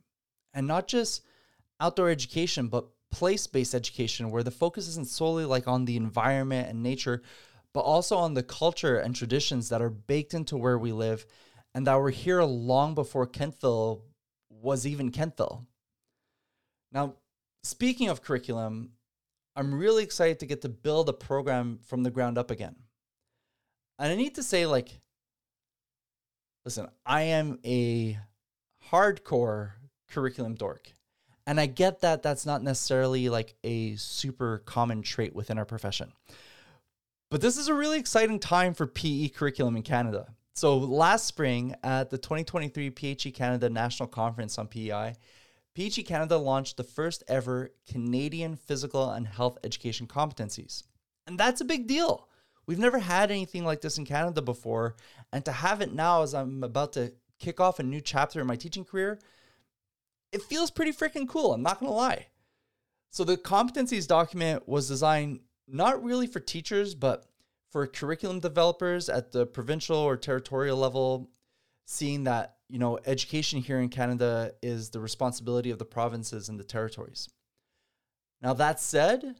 And 0.53 0.67
not 0.67 0.87
just 0.87 1.23
outdoor 1.79 2.09
education, 2.09 2.67
but 2.67 2.87
place 3.11 3.47
based 3.47 3.73
education 3.73 4.29
where 4.29 4.43
the 4.43 4.51
focus 4.51 4.89
isn't 4.89 5.07
solely 5.07 5.45
like 5.45 5.69
on 5.69 5.85
the 5.85 5.95
environment 5.95 6.69
and 6.69 6.83
nature, 6.83 7.23
but 7.75 7.81
also 7.81 8.15
on 8.15 8.33
the 8.33 8.41
culture 8.41 8.97
and 8.99 9.13
traditions 9.13 9.67
that 9.67 9.81
are 9.81 9.89
baked 9.89 10.33
into 10.33 10.55
where 10.55 10.79
we 10.79 10.93
live 10.93 11.25
and 11.73 11.85
that 11.85 11.95
were 11.95 12.09
here 12.09 12.41
long 12.41 12.95
before 12.95 13.27
Kentville 13.27 13.99
was 14.49 14.87
even 14.87 15.11
Kentville. 15.11 15.65
Now, 16.93 17.15
speaking 17.63 18.07
of 18.07 18.21
curriculum, 18.21 18.91
I'm 19.57 19.75
really 19.75 20.03
excited 20.05 20.39
to 20.39 20.45
get 20.45 20.61
to 20.61 20.69
build 20.69 21.09
a 21.09 21.13
program 21.13 21.79
from 21.85 22.03
the 22.03 22.11
ground 22.11 22.37
up 22.37 22.49
again. 22.49 22.77
And 23.99 24.09
I 24.09 24.15
need 24.15 24.35
to 24.35 24.43
say, 24.43 24.65
like, 24.65 25.01
listen, 26.63 26.87
I 27.05 27.23
am 27.23 27.59
a 27.65 28.17
hardcore 28.89 29.71
curriculum 30.09 30.55
dork. 30.55 30.93
And 31.45 31.59
I 31.59 31.65
get 31.65 31.99
that 32.01 32.23
that's 32.23 32.45
not 32.45 32.63
necessarily 32.63 33.27
like 33.27 33.55
a 33.65 33.97
super 33.97 34.59
common 34.59 35.01
trait 35.01 35.35
within 35.35 35.57
our 35.57 35.65
profession. 35.65 36.13
But 37.29 37.41
this 37.41 37.57
is 37.57 37.67
a 37.67 37.73
really 37.73 37.99
exciting 37.99 38.39
time 38.39 38.73
for 38.73 38.87
PE 38.87 39.29
curriculum 39.29 39.75
in 39.75 39.83
Canada. 39.83 40.27
So 40.53 40.77
last 40.77 41.25
spring 41.25 41.75
at 41.83 42.09
the 42.09 42.17
2023 42.17 42.89
PHE 42.91 43.31
Canada 43.31 43.69
National 43.69 44.07
Conference 44.07 44.57
on 44.57 44.67
PEI, 44.67 45.15
PHE 45.75 46.03
Canada 46.03 46.37
launched 46.37 46.77
the 46.77 46.83
first 46.83 47.23
ever 47.27 47.71
Canadian 47.91 48.55
physical 48.55 49.11
and 49.11 49.27
health 49.27 49.57
education 49.63 50.07
competencies. 50.07 50.83
And 51.27 51.37
that's 51.37 51.61
a 51.61 51.65
big 51.65 51.87
deal. 51.87 52.29
We've 52.67 52.79
never 52.79 52.99
had 52.99 53.31
anything 53.31 53.65
like 53.65 53.81
this 53.81 53.97
in 53.97 54.05
Canada 54.05 54.41
before. 54.41 54.95
And 55.33 55.43
to 55.45 55.51
have 55.51 55.81
it 55.81 55.93
now 55.93 56.23
as 56.23 56.33
I'm 56.33 56.63
about 56.63 56.93
to 56.93 57.11
kick 57.39 57.59
off 57.59 57.79
a 57.79 57.83
new 57.83 57.99
chapter 57.99 58.39
in 58.39 58.47
my 58.47 58.55
teaching 58.55 58.85
career 58.85 59.19
it 60.35 60.41
feels 60.41 60.69
pretty 60.69 60.91
freaking 60.91 61.27
cool. 61.29 61.53
I'm 61.53 61.63
not 61.63 61.79
going 61.79 61.89
to 61.89 61.95
lie. 61.95 62.27
So 63.09 63.23
the 63.23 63.37
competencies 63.37 64.05
document 64.05 64.67
was 64.67 64.89
designed 64.89 65.39
not 65.67 66.03
really 66.03 66.27
for 66.27 66.39
teachers, 66.39 66.95
but 66.95 67.25
for 67.71 67.87
curriculum 67.87 68.39
developers 68.39 69.09
at 69.09 69.31
the 69.31 69.45
provincial 69.45 69.97
or 69.97 70.15
territorial 70.15 70.77
level, 70.77 71.29
seeing 71.85 72.23
that, 72.23 72.55
you 72.69 72.79
know, 72.79 72.99
education 73.05 73.61
here 73.61 73.79
in 73.79 73.89
Canada 73.89 74.53
is 74.61 74.89
the 74.89 74.99
responsibility 74.99 75.71
of 75.71 75.79
the 75.79 75.85
provinces 75.85 76.49
and 76.49 76.59
the 76.59 76.63
territories. 76.63 77.27
Now, 78.41 78.53
that 78.53 78.79
said, 78.79 79.35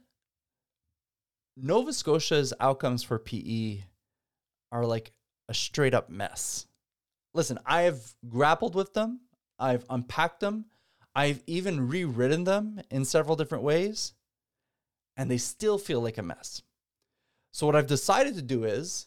Nova 1.56 1.92
Scotia's 1.92 2.52
outcomes 2.60 3.02
for 3.02 3.18
PE 3.18 3.84
are 4.72 4.84
like 4.84 5.12
a 5.48 5.54
straight 5.54 5.94
up 5.94 6.10
mess. 6.10 6.66
Listen, 7.34 7.58
I 7.64 7.82
have 7.82 8.00
grappled 8.28 8.74
with 8.74 8.94
them, 8.94 9.20
I've 9.58 9.84
unpacked 9.88 10.40
them, 10.40 10.66
I've 11.14 11.42
even 11.46 11.88
rewritten 11.88 12.44
them 12.44 12.80
in 12.90 13.04
several 13.04 13.36
different 13.36 13.64
ways, 13.64 14.12
and 15.16 15.30
they 15.30 15.38
still 15.38 15.78
feel 15.78 16.00
like 16.00 16.18
a 16.18 16.22
mess. 16.22 16.62
So, 17.52 17.66
what 17.66 17.76
I've 17.76 17.86
decided 17.86 18.34
to 18.34 18.42
do 18.42 18.64
is 18.64 19.06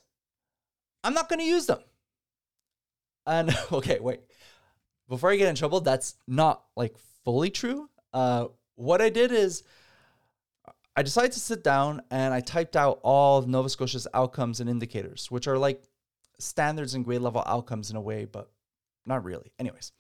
I'm 1.04 1.14
not 1.14 1.30
going 1.30 1.40
to 1.40 1.46
use 1.46 1.66
them. 1.66 1.80
And 3.26 3.56
okay, 3.72 4.00
wait. 4.00 4.22
Before 5.08 5.32
I 5.32 5.36
get 5.38 5.50
in 5.50 5.56
trouble, 5.56 5.82
that's 5.82 6.16
not 6.28 6.64
like 6.76 6.96
fully 7.24 7.50
true. 7.50 7.90
Uh, 8.14 8.48
what 8.76 9.02
I 9.02 9.10
did 9.10 9.32
is 9.32 9.64
I 10.96 11.02
decided 11.02 11.32
to 11.34 11.40
sit 11.40 11.64
down 11.64 12.02
and 12.12 12.34
I 12.34 12.42
typed 12.42 12.76
out 12.76 13.00
all 13.04 13.38
of 13.38 13.48
Nova 13.48 13.70
Scotia's 13.70 14.08
outcomes 14.14 14.60
and 14.60 14.70
indicators, 14.70 15.32
which 15.32 15.48
are 15.48 15.58
like 15.58 15.84
standards 16.40 16.94
and 16.94 17.06
grade 17.06 17.22
level 17.22 17.44
outcomes 17.46 17.90
in 17.90 17.96
a 17.96 18.02
way, 18.02 18.26
but 18.26 18.52
not 19.06 19.24
really. 19.24 19.52
Anyways, 19.60 19.92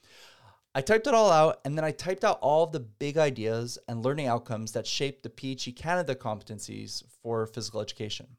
I 0.79 0.81
typed 0.81 1.07
it 1.07 1.13
all 1.13 1.29
out 1.29 1.59
and 1.65 1.77
then 1.77 1.83
I 1.83 1.91
typed 1.91 2.24
out 2.24 2.39
all 2.39 2.63
of 2.63 2.71
the 2.71 2.79
big 2.79 3.17
ideas 3.17 3.77
and 3.89 4.01
learning 4.01 4.27
outcomes 4.27 4.71
that 4.71 4.88
shaped 4.88 5.24
the 5.24 5.29
PHE 5.29 5.74
Canada 5.74 6.15
competencies 6.15 7.03
for 7.21 7.45
physical 7.45 7.81
education. 7.81 8.38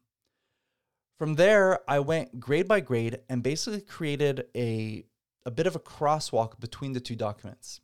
From 1.19 1.35
there, 1.35 1.87
I 1.87 1.99
went 1.99 2.39
grade 2.39 2.67
by 2.67 2.79
grade 2.79 3.19
and 3.29 3.43
basically 3.43 3.81
created 3.81 4.47
a, 4.57 5.05
a 5.45 5.51
bit 5.51 5.67
of 5.67 5.75
a 5.75 5.79
crosswalk 5.79 6.59
between 6.59 6.93
the 6.93 6.99
two 6.99 7.15
documents. 7.15 7.79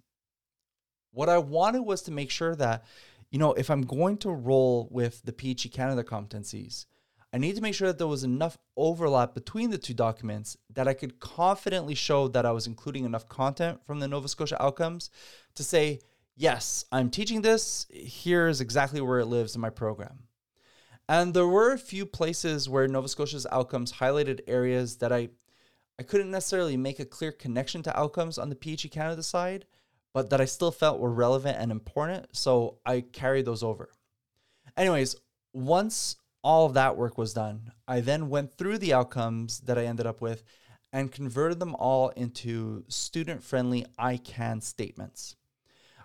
What 1.11 1.29
I 1.29 1.37
wanted 1.37 1.83
was 1.83 2.01
to 2.01 2.11
make 2.11 2.31
sure 2.31 2.55
that, 2.55 2.83
you 3.29 3.37
know, 3.37 3.53
if 3.53 3.69
I'm 3.69 3.83
going 3.83 4.17
to 4.17 4.31
roll 4.31 4.87
with 4.89 5.21
the 5.21 5.33
PHE 5.33 5.69
Canada 5.69 6.03
competencies, 6.03 6.87
I 7.33 7.37
need 7.37 7.55
to 7.55 7.61
make 7.61 7.75
sure 7.75 7.87
that 7.89 7.97
there 7.97 8.07
was 8.07 8.23
enough 8.23 8.57
overlap 8.77 9.33
between 9.33 9.69
the 9.69 9.77
two 9.77 9.93
documents 9.93 10.55
that 10.73 10.87
I 10.87 10.93
could 10.93 11.19
confidently 11.19 11.93
show 11.93 12.27
that 12.29 12.45
I 12.45 12.51
was 12.51 12.67
including 12.67 13.03
enough 13.03 13.27
content 13.27 13.79
from 13.85 13.99
the 13.99 14.07
Nova 14.07 14.27
Scotia 14.27 14.61
outcomes 14.63 15.09
to 15.55 15.63
say, 15.63 15.99
yes, 16.35 16.85
I'm 16.91 17.09
teaching 17.09 17.41
this. 17.41 17.85
Here's 17.89 18.61
exactly 18.61 19.01
where 19.01 19.19
it 19.19 19.25
lives 19.25 19.55
in 19.55 19.61
my 19.61 19.69
program. 19.69 20.19
And 21.09 21.33
there 21.33 21.47
were 21.47 21.71
a 21.71 21.77
few 21.77 22.05
places 22.05 22.69
where 22.69 22.87
Nova 22.87 23.07
Scotia's 23.07 23.47
outcomes 23.51 23.93
highlighted 23.93 24.41
areas 24.47 24.97
that 24.97 25.11
I 25.11 25.29
I 25.99 26.03
couldn't 26.03 26.29
necessarily 26.29 26.77
make 26.77 26.99
a 26.99 27.05
clear 27.05 27.31
connection 27.31 27.81
to 27.83 27.99
outcomes 27.99 28.37
on 28.37 28.49
the 28.49 28.55
PHE 28.55 28.89
Canada 28.89 29.23
side, 29.23 29.65
but 30.13 30.29
that 30.29 30.39
I 30.39 30.45
still 30.45 30.69
felt 30.69 30.99
were 30.99 31.11
relevant 31.11 31.57
and 31.59 31.71
important. 31.71 32.27
So 32.35 32.77
I 32.85 33.01
carried 33.01 33.45
those 33.45 33.63
over. 33.63 33.89
Anyways, 34.75 35.15
once 35.53 36.17
all 36.47 36.65
of 36.65 36.75
that 36.75 36.95
work 36.95 37.17
was 37.17 37.33
done, 37.33 37.73
I 37.89 37.99
then 37.99 38.29
went 38.29 38.53
through 38.53 38.77
the 38.77 38.93
outcomes 38.93 39.59
that 39.65 39.77
I 39.77 39.83
ended 39.83 40.07
up 40.07 40.21
with 40.21 40.43
and 40.93 41.11
converted 41.11 41.59
them 41.59 41.75
all 41.75 42.07
into 42.11 42.85
student 42.87 43.43
friendly 43.43 43.85
I 43.99 44.15
can 44.15 44.61
statements. 44.61 45.35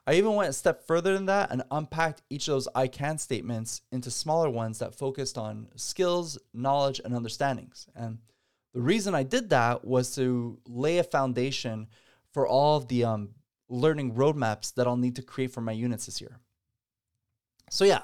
I 0.05 0.15
even 0.15 0.35
went 0.35 0.51
a 0.51 0.53
step 0.53 0.85
further 0.85 1.15
than 1.15 1.27
that 1.27 1.53
and 1.53 1.63
unpacked 1.71 2.23
each 2.29 2.49
of 2.49 2.55
those 2.55 2.67
I 2.75 2.89
can 2.89 3.19
statements 3.19 3.83
into 3.93 4.11
smaller 4.11 4.51
ones 4.51 4.81
that 4.81 4.97
focused 4.97 5.39
on 5.39 5.69
skills, 5.77 6.37
knowledge, 6.53 7.01
and 7.05 7.15
understandings. 7.15 7.87
And 7.95 8.19
the 8.75 8.81
reason 8.81 9.15
I 9.15 9.23
did 9.23 9.51
that 9.51 9.85
was 9.85 10.13
to 10.17 10.59
lay 10.67 10.99
a 10.99 11.05
foundation 11.05 11.87
for 12.33 12.49
all 12.49 12.79
of 12.79 12.89
the 12.89 13.05
um, 13.05 13.29
learning 13.69 14.17
roadmaps 14.17 14.75
that 14.75 14.89
I'll 14.89 14.97
need 14.97 15.15
to 15.15 15.23
create 15.23 15.53
for 15.53 15.61
my 15.61 15.71
units 15.71 16.07
this 16.07 16.21
year. 16.21 16.41
So, 17.71 17.85
yeah, 17.85 18.03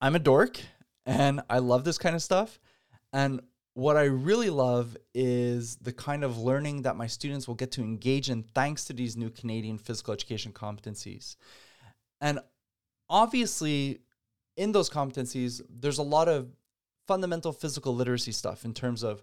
I'm 0.00 0.16
a 0.16 0.18
dork 0.18 0.60
and 1.06 1.40
I 1.48 1.58
love 1.58 1.84
this 1.84 1.98
kind 1.98 2.14
of 2.14 2.22
stuff. 2.22 2.60
And 3.12 3.40
what 3.74 3.96
I 3.96 4.04
really 4.04 4.50
love 4.50 4.96
is 5.14 5.76
the 5.76 5.92
kind 5.92 6.24
of 6.24 6.38
learning 6.38 6.82
that 6.82 6.96
my 6.96 7.06
students 7.06 7.46
will 7.46 7.54
get 7.54 7.72
to 7.72 7.82
engage 7.82 8.28
in 8.28 8.42
thanks 8.42 8.84
to 8.86 8.92
these 8.92 9.16
new 9.16 9.30
Canadian 9.30 9.78
physical 9.78 10.12
education 10.12 10.52
competencies. 10.52 11.36
And 12.20 12.40
obviously, 13.08 14.00
in 14.56 14.72
those 14.72 14.90
competencies, 14.90 15.62
there's 15.68 15.98
a 15.98 16.02
lot 16.02 16.28
of 16.28 16.48
fundamental 17.06 17.52
physical 17.52 17.94
literacy 17.94 18.32
stuff 18.32 18.64
in 18.64 18.74
terms 18.74 19.02
of 19.02 19.22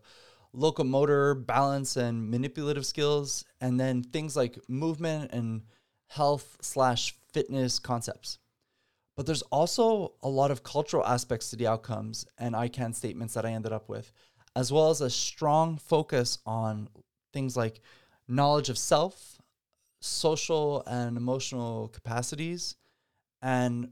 locomotor, 0.53 1.35
balance, 1.35 1.95
and 1.95 2.29
manipulative 2.29 2.85
skills, 2.85 3.45
and 3.61 3.79
then 3.79 4.01
things 4.01 4.35
like 4.35 4.57
movement 4.67 5.31
and 5.31 5.61
health 6.07 6.57
slash 6.61 7.15
fitness 7.31 7.79
concepts. 7.79 8.39
But 9.17 9.25
there's 9.25 9.41
also 9.41 10.13
a 10.23 10.29
lot 10.29 10.51
of 10.51 10.63
cultural 10.63 11.05
aspects 11.05 11.49
to 11.49 11.57
the 11.57 11.67
outcomes 11.67 12.25
and 12.37 12.55
I 12.55 12.69
can 12.69 12.93
statements 12.93 13.33
that 13.33 13.45
I 13.45 13.51
ended 13.51 13.73
up 13.73 13.89
with 13.89 14.13
as 14.55 14.71
well 14.71 14.89
as 14.89 15.01
a 15.01 15.09
strong 15.09 15.77
focus 15.77 16.39
on 16.45 16.89
things 17.31 17.55
like 17.55 17.79
knowledge 18.27 18.69
of 18.69 18.77
self, 18.77 19.39
social 20.01 20.83
and 20.87 21.15
emotional 21.15 21.89
capacities, 21.89 22.75
and 23.39 23.89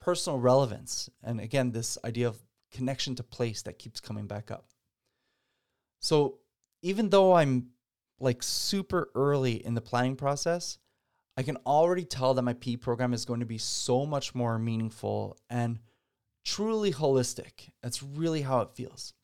personal 0.00 0.40
relevance. 0.40 1.08
And 1.22 1.40
again, 1.40 1.70
this 1.70 1.98
idea 2.04 2.26
of 2.26 2.42
connection 2.72 3.14
to 3.14 3.22
place 3.22 3.62
that 3.62 3.78
keeps 3.78 4.00
coming 4.00 4.26
back 4.26 4.50
up. 4.50 4.66
So 6.00 6.38
even 6.82 7.10
though 7.10 7.34
I'm 7.34 7.68
like 8.18 8.42
super 8.42 9.10
early 9.14 9.64
in 9.64 9.74
the 9.74 9.80
planning 9.80 10.16
process, 10.16 10.78
I 11.38 11.42
can 11.42 11.56
already 11.58 12.04
tell 12.04 12.34
that 12.34 12.42
my 12.42 12.52
P 12.52 12.76
program 12.76 13.14
is 13.14 13.24
going 13.24 13.40
to 13.40 13.46
be 13.46 13.58
so 13.58 14.04
much 14.04 14.34
more 14.34 14.58
meaningful 14.58 15.38
and 15.48 15.78
truly 16.44 16.92
holistic. 16.92 17.70
That's 17.82 18.02
really 18.02 18.42
how 18.42 18.60
it 18.60 18.70
feels 18.74 19.14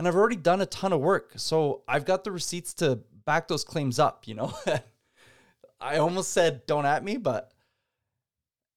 and 0.00 0.08
I've 0.08 0.16
already 0.16 0.36
done 0.36 0.62
a 0.62 0.66
ton 0.66 0.94
of 0.94 1.00
work. 1.00 1.32
So 1.36 1.82
I've 1.86 2.06
got 2.06 2.24
the 2.24 2.32
receipts 2.32 2.72
to 2.74 3.00
back 3.26 3.48
those 3.48 3.64
claims 3.64 3.98
up, 3.98 4.26
you 4.26 4.34
know? 4.34 4.54
I 5.80 5.98
almost 5.98 6.32
said 6.32 6.64
don't 6.66 6.86
at 6.86 7.04
me, 7.04 7.18
but 7.18 7.52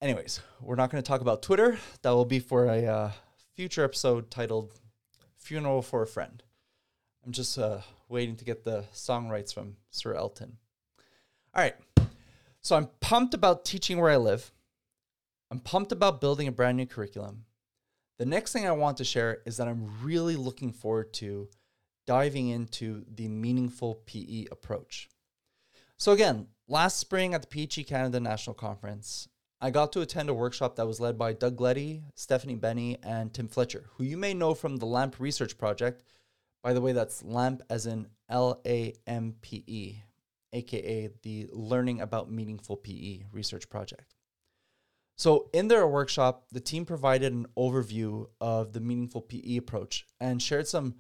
anyways, 0.01 0.41
we're 0.59 0.75
not 0.75 0.91
going 0.91 1.01
to 1.01 1.07
talk 1.07 1.21
about 1.21 1.41
Twitter. 1.41 1.79
That 2.01 2.09
will 2.09 2.25
be 2.25 2.39
for 2.39 2.65
a 2.65 2.85
uh, 2.85 3.11
future 3.55 3.85
episode 3.85 4.31
titled 4.31 4.73
Funeral 5.37 5.81
for 5.81 6.01
a 6.01 6.07
Friend. 6.07 6.43
I'm 7.25 7.31
just 7.31 7.57
uh, 7.57 7.79
waiting 8.09 8.35
to 8.35 8.43
get 8.43 8.65
the 8.65 8.83
song 8.91 9.29
rights 9.29 9.53
from 9.53 9.77
Sir 9.91 10.15
Elton. 10.15 10.57
All 11.55 11.63
right. 11.63 11.75
So 12.63 12.77
I'm 12.77 12.87
pumped 13.01 13.33
about 13.33 13.65
teaching 13.65 13.99
where 13.99 14.09
I 14.09 14.15
live. 14.15 14.51
I'm 15.51 15.59
pumped 15.59 15.91
about 15.91 16.21
building 16.21 16.47
a 16.47 16.51
brand 16.51 16.77
new 16.77 16.85
curriculum. 16.85 17.43
The 18.17 18.25
next 18.25 18.53
thing 18.53 18.65
I 18.65 18.71
want 18.71 18.97
to 18.97 19.03
share 19.03 19.41
is 19.45 19.57
that 19.57 19.67
I'm 19.67 19.89
really 20.01 20.37
looking 20.37 20.71
forward 20.71 21.13
to 21.15 21.49
diving 22.07 22.47
into 22.47 23.03
the 23.13 23.27
meaningful 23.27 23.95
PE 24.05 24.45
approach. 24.51 25.09
So, 25.97 26.11
again, 26.11 26.47
last 26.67 26.99
spring 26.99 27.33
at 27.33 27.49
the 27.49 27.67
PHE 27.67 27.83
Canada 27.83 28.19
National 28.19 28.53
Conference, 28.53 29.27
I 29.59 29.69
got 29.69 29.91
to 29.93 30.01
attend 30.01 30.29
a 30.29 30.33
workshop 30.33 30.75
that 30.75 30.87
was 30.87 30.99
led 30.99 31.17
by 31.17 31.33
Doug 31.33 31.57
Gleddie, 31.57 32.03
Stephanie 32.15 32.55
Beni, 32.55 32.97
and 33.03 33.33
Tim 33.33 33.47
Fletcher, 33.47 33.85
who 33.95 34.03
you 34.03 34.17
may 34.17 34.33
know 34.33 34.53
from 34.53 34.77
the 34.77 34.85
LAMP 34.85 35.19
Research 35.19 35.57
Project. 35.57 36.03
By 36.61 36.73
the 36.73 36.81
way, 36.81 36.93
that's 36.93 37.23
LAMP 37.23 37.61
as 37.69 37.85
in 37.85 38.07
L 38.29 38.61
A 38.65 38.93
M 39.05 39.35
P 39.41 39.63
E, 39.67 39.95
aka 40.53 41.09
the 41.23 41.47
Learning 41.51 42.01
About 42.01 42.31
Meaningful 42.31 42.77
PE 42.77 43.23
Research 43.31 43.69
Project. 43.69 44.15
So, 45.15 45.49
in 45.53 45.67
their 45.67 45.87
workshop, 45.87 46.45
the 46.51 46.59
team 46.59 46.85
provided 46.85 47.33
an 47.33 47.45
overview 47.57 48.27
of 48.41 48.73
the 48.73 48.79
meaningful 48.79 49.21
PE 49.21 49.57
approach 49.57 50.05
and 50.19 50.41
shared 50.41 50.67
some 50.67 50.95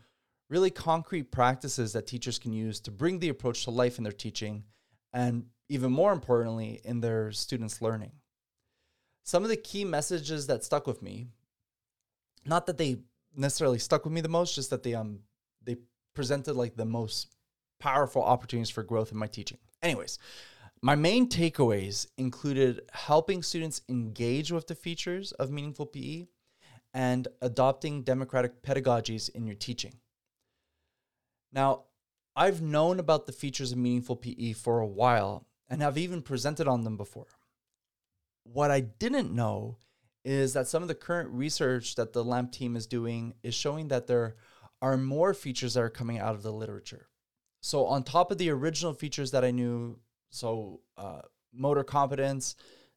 really 0.49 0.69
concrete 0.69 1.31
practices 1.31 1.93
that 1.93 2.05
teachers 2.05 2.37
can 2.37 2.53
use 2.53 2.79
to 2.81 2.91
bring 2.91 3.19
the 3.19 3.29
approach 3.29 3.63
to 3.63 3.71
life 3.71 3.97
in 3.97 4.03
their 4.03 4.13
teaching 4.13 4.65
and, 5.11 5.45
even 5.67 5.91
more 5.91 6.11
importantly, 6.11 6.79
in 6.83 7.01
their 7.01 7.31
students' 7.31 7.81
learning. 7.81 8.11
Some 9.23 9.43
of 9.43 9.49
the 9.49 9.57
key 9.57 9.85
messages 9.85 10.47
that 10.47 10.63
stuck 10.63 10.85
with 10.85 11.01
me, 11.01 11.27
not 12.45 12.67
that 12.67 12.77
they 12.77 12.97
necessarily 13.35 13.79
stuck 13.79 14.03
with 14.03 14.13
me 14.13 14.21
the 14.21 14.29
most, 14.29 14.53
just 14.53 14.69
that 14.69 14.83
they 14.83 14.93
um 14.93 15.19
they 15.63 15.77
presented 16.13 16.55
like 16.55 16.75
the 16.75 16.85
most 16.85 17.35
powerful 17.83 18.23
opportunities 18.23 18.69
for 18.69 18.81
growth 18.81 19.11
in 19.11 19.17
my 19.17 19.27
teaching. 19.27 19.57
Anyways, 19.81 20.17
my 20.81 20.95
main 20.95 21.27
takeaways 21.27 22.07
included 22.17 22.79
helping 22.93 23.43
students 23.43 23.81
engage 23.89 24.53
with 24.53 24.67
the 24.67 24.75
features 24.75 25.33
of 25.33 25.51
meaningful 25.51 25.87
PE 25.87 26.27
and 26.93 27.27
adopting 27.41 28.03
democratic 28.03 28.63
pedagogies 28.63 29.29
in 29.35 29.45
your 29.45 29.57
teaching. 29.57 29.95
Now, 31.51 31.83
I've 32.37 32.61
known 32.61 33.01
about 33.01 33.25
the 33.25 33.33
features 33.33 33.73
of 33.73 33.77
meaningful 33.77 34.15
PE 34.15 34.53
for 34.53 34.79
a 34.79 34.87
while 34.87 35.45
and 35.67 35.81
have 35.81 35.97
even 35.97 36.21
presented 36.21 36.69
on 36.69 36.85
them 36.85 36.95
before. 36.95 37.27
What 38.45 38.71
I 38.71 38.79
didn't 38.79 39.35
know 39.35 39.77
is 40.23 40.53
that 40.53 40.69
some 40.69 40.83
of 40.83 40.87
the 40.87 40.95
current 40.95 41.31
research 41.31 41.95
that 41.95 42.13
the 42.13 42.23
LAMP 42.23 42.53
team 42.53 42.77
is 42.77 42.87
doing 42.87 43.33
is 43.43 43.53
showing 43.53 43.89
that 43.89 44.07
there 44.07 44.37
are 44.81 44.95
more 44.95 45.33
features 45.33 45.73
that 45.73 45.83
are 45.83 45.89
coming 45.89 46.17
out 46.17 46.33
of 46.33 46.43
the 46.43 46.53
literature. 46.53 47.09
So, 47.63 47.85
on 47.85 48.03
top 48.03 48.29
of 48.29 48.37
the 48.37 48.49
original 48.49 48.93
features 48.93 49.31
that 49.31 49.45
I 49.45 49.51
knew 49.51 49.97
so, 50.31 50.81
uh, 50.97 51.21
motor 51.53 51.85
competence, 51.85 52.55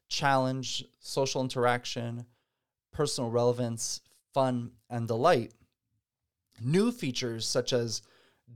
challenge, 0.08 0.84
social 0.98 1.40
interaction, 1.40 2.26
personal 2.92 3.30
relevance, 3.30 4.00
fun, 4.34 4.72
and 4.90 5.06
delight. 5.06 5.52
New 6.60 6.90
features 6.90 7.46
such 7.46 7.72
as 7.72 8.02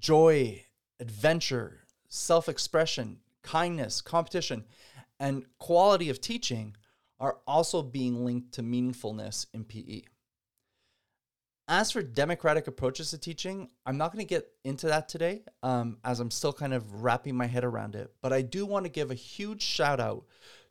joy, 0.00 0.64
adventure, 0.98 1.84
self 2.08 2.48
expression, 2.48 3.20
kindness, 3.42 4.00
competition, 4.00 4.64
and 5.20 5.44
quality 5.60 6.10
of 6.10 6.20
teaching 6.20 6.76
are 7.20 7.38
also 7.46 7.82
being 7.82 8.24
linked 8.24 8.50
to 8.54 8.62
meaningfulness 8.62 9.46
in 9.54 9.64
PE. 9.64 10.02
As 11.72 11.92
for 11.92 12.02
democratic 12.02 12.66
approaches 12.66 13.10
to 13.10 13.18
teaching, 13.18 13.70
I'm 13.86 13.96
not 13.96 14.12
going 14.12 14.26
to 14.26 14.28
get 14.28 14.48
into 14.64 14.88
that 14.88 15.08
today 15.08 15.44
um, 15.62 15.98
as 16.04 16.18
I'm 16.18 16.32
still 16.32 16.52
kind 16.52 16.74
of 16.74 17.04
wrapping 17.04 17.36
my 17.36 17.46
head 17.46 17.62
around 17.62 17.94
it. 17.94 18.12
But 18.20 18.32
I 18.32 18.42
do 18.42 18.66
want 18.66 18.86
to 18.86 18.90
give 18.90 19.12
a 19.12 19.14
huge 19.14 19.62
shout 19.62 20.00
out 20.00 20.24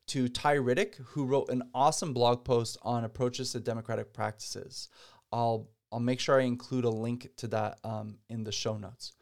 to 0.08 0.28
Ty 0.28 0.58
Riddick, 0.58 0.96
who 0.96 1.24
wrote 1.24 1.52
an 1.52 1.64
awesome 1.74 2.14
blog 2.14 2.44
post 2.44 2.78
on 2.82 3.06
approaches 3.06 3.54
to 3.54 3.62
democratic 3.62 4.12
practices. 4.12 4.90
I'll 5.32 5.70
I'll 5.90 6.02
make 6.02 6.20
sure 6.20 6.38
I 6.38 6.44
include 6.44 6.84
a 6.84 6.90
link 6.90 7.30
to 7.38 7.48
that 7.48 7.80
um, 7.86 8.18
in 8.30 8.44
the 8.44 8.52
show 8.52 8.78
notes. 8.78 9.14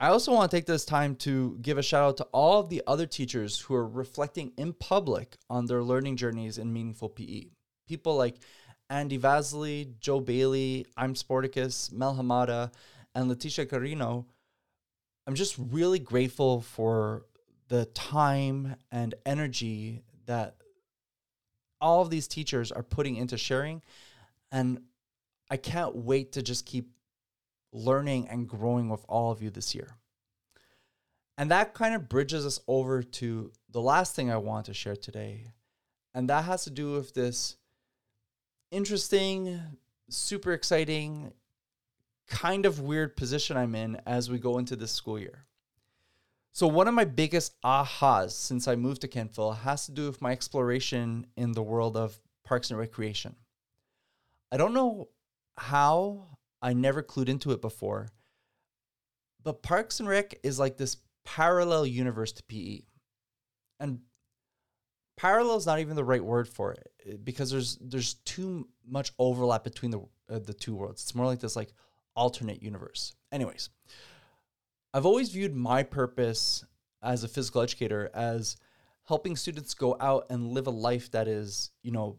I 0.00 0.08
also 0.08 0.32
want 0.34 0.50
to 0.50 0.56
take 0.56 0.66
this 0.66 0.84
time 0.84 1.14
to 1.16 1.56
give 1.62 1.78
a 1.78 1.82
shout 1.84 2.08
out 2.08 2.16
to 2.16 2.24
all 2.32 2.58
of 2.58 2.68
the 2.68 2.82
other 2.84 3.06
teachers 3.06 3.60
who 3.60 3.74
are 3.76 3.88
reflecting 3.88 4.52
in 4.56 4.72
public 4.72 5.36
on 5.48 5.66
their 5.66 5.84
learning 5.84 6.16
journeys 6.16 6.58
in 6.58 6.72
meaningful 6.72 7.08
PE. 7.08 7.44
People 7.86 8.16
like 8.16 8.40
Andy 8.90 9.18
Vasily, 9.18 9.90
Joe 10.00 10.20
Bailey, 10.20 10.86
I'm 10.96 11.14
Sporticus, 11.14 11.92
Mel 11.92 12.14
Hamada, 12.14 12.72
and 13.14 13.30
Leticia 13.30 13.68
Carino. 13.68 14.26
I'm 15.26 15.34
just 15.34 15.56
really 15.58 15.98
grateful 15.98 16.62
for 16.62 17.26
the 17.68 17.84
time 17.86 18.76
and 18.90 19.14
energy 19.26 20.02
that 20.24 20.56
all 21.82 22.00
of 22.00 22.08
these 22.08 22.26
teachers 22.26 22.72
are 22.72 22.82
putting 22.82 23.16
into 23.16 23.36
sharing. 23.36 23.82
And 24.50 24.80
I 25.50 25.58
can't 25.58 25.94
wait 25.94 26.32
to 26.32 26.42
just 26.42 26.64
keep 26.64 26.90
learning 27.72 28.28
and 28.28 28.48
growing 28.48 28.88
with 28.88 29.04
all 29.06 29.30
of 29.30 29.42
you 29.42 29.50
this 29.50 29.74
year. 29.74 29.96
And 31.36 31.50
that 31.50 31.74
kind 31.74 31.94
of 31.94 32.08
bridges 32.08 32.46
us 32.46 32.58
over 32.66 33.02
to 33.02 33.52
the 33.70 33.82
last 33.82 34.16
thing 34.16 34.30
I 34.30 34.38
want 34.38 34.64
to 34.66 34.74
share 34.74 34.96
today. 34.96 35.52
And 36.14 36.30
that 36.30 36.44
has 36.46 36.64
to 36.64 36.70
do 36.70 36.92
with 36.92 37.12
this 37.12 37.57
interesting, 38.70 39.60
super 40.08 40.52
exciting, 40.52 41.32
kind 42.26 42.66
of 42.66 42.80
weird 42.80 43.16
position 43.16 43.56
I'm 43.56 43.74
in 43.74 44.00
as 44.06 44.30
we 44.30 44.38
go 44.38 44.58
into 44.58 44.76
this 44.76 44.92
school 44.92 45.18
year. 45.18 45.44
So, 46.52 46.66
one 46.66 46.88
of 46.88 46.94
my 46.94 47.04
biggest 47.04 47.60
ahas 47.62 48.32
since 48.32 48.66
I 48.66 48.74
moved 48.74 49.02
to 49.02 49.08
Kentville 49.08 49.58
has 49.58 49.86
to 49.86 49.92
do 49.92 50.06
with 50.06 50.20
my 50.20 50.32
exploration 50.32 51.26
in 51.36 51.52
the 51.52 51.62
world 51.62 51.96
of 51.96 52.18
parks 52.44 52.70
and 52.70 52.78
recreation. 52.78 53.36
I 54.50 54.56
don't 54.56 54.74
know 54.74 55.08
how 55.56 56.38
I 56.60 56.72
never 56.72 57.02
clued 57.02 57.28
into 57.28 57.52
it 57.52 57.60
before, 57.60 58.08
but 59.44 59.62
Parks 59.62 60.00
and 60.00 60.08
Rec 60.08 60.34
is 60.42 60.58
like 60.58 60.76
this 60.76 60.96
parallel 61.24 61.86
universe 61.86 62.32
to 62.32 62.42
PE. 62.44 62.80
And 63.80 64.00
parallel 65.18 65.56
is 65.56 65.66
not 65.66 65.80
even 65.80 65.96
the 65.96 66.04
right 66.04 66.24
word 66.24 66.48
for 66.48 66.72
it 66.72 67.24
because 67.24 67.50
there's 67.50 67.76
there's 67.80 68.14
too 68.24 68.68
much 68.86 69.12
overlap 69.18 69.64
between 69.64 69.90
the 69.90 70.00
uh, 70.30 70.38
the 70.38 70.54
two 70.54 70.74
worlds. 70.74 71.02
It's 71.02 71.14
more 71.14 71.26
like 71.26 71.40
this 71.40 71.56
like 71.56 71.72
alternate 72.14 72.62
universe. 72.62 73.14
Anyways, 73.32 73.68
I've 74.94 75.06
always 75.06 75.30
viewed 75.30 75.54
my 75.54 75.82
purpose 75.82 76.64
as 77.02 77.24
a 77.24 77.28
physical 77.28 77.62
educator 77.62 78.10
as 78.14 78.56
helping 79.06 79.36
students 79.36 79.74
go 79.74 79.96
out 80.00 80.26
and 80.30 80.52
live 80.52 80.66
a 80.66 80.70
life 80.70 81.10
that 81.10 81.26
is, 81.26 81.70
you 81.82 81.90
know, 81.90 82.18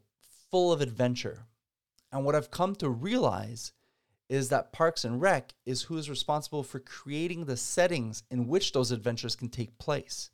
full 0.51 0.71
of 0.71 0.81
adventure. 0.81 1.45
And 2.11 2.25
what 2.25 2.35
I've 2.35 2.51
come 2.51 2.75
to 2.75 2.89
realize 2.89 3.71
is 4.27 4.49
that 4.49 4.73
Parks 4.73 5.05
and 5.05 5.21
Rec 5.21 5.53
is 5.65 5.83
who 5.83 5.97
is 5.97 6.09
responsible 6.09 6.63
for 6.63 6.79
creating 6.79 7.45
the 7.45 7.57
settings 7.57 8.23
in 8.29 8.47
which 8.47 8.73
those 8.73 8.91
adventures 8.91 9.35
can 9.35 9.49
take 9.49 9.77
place. 9.77 10.29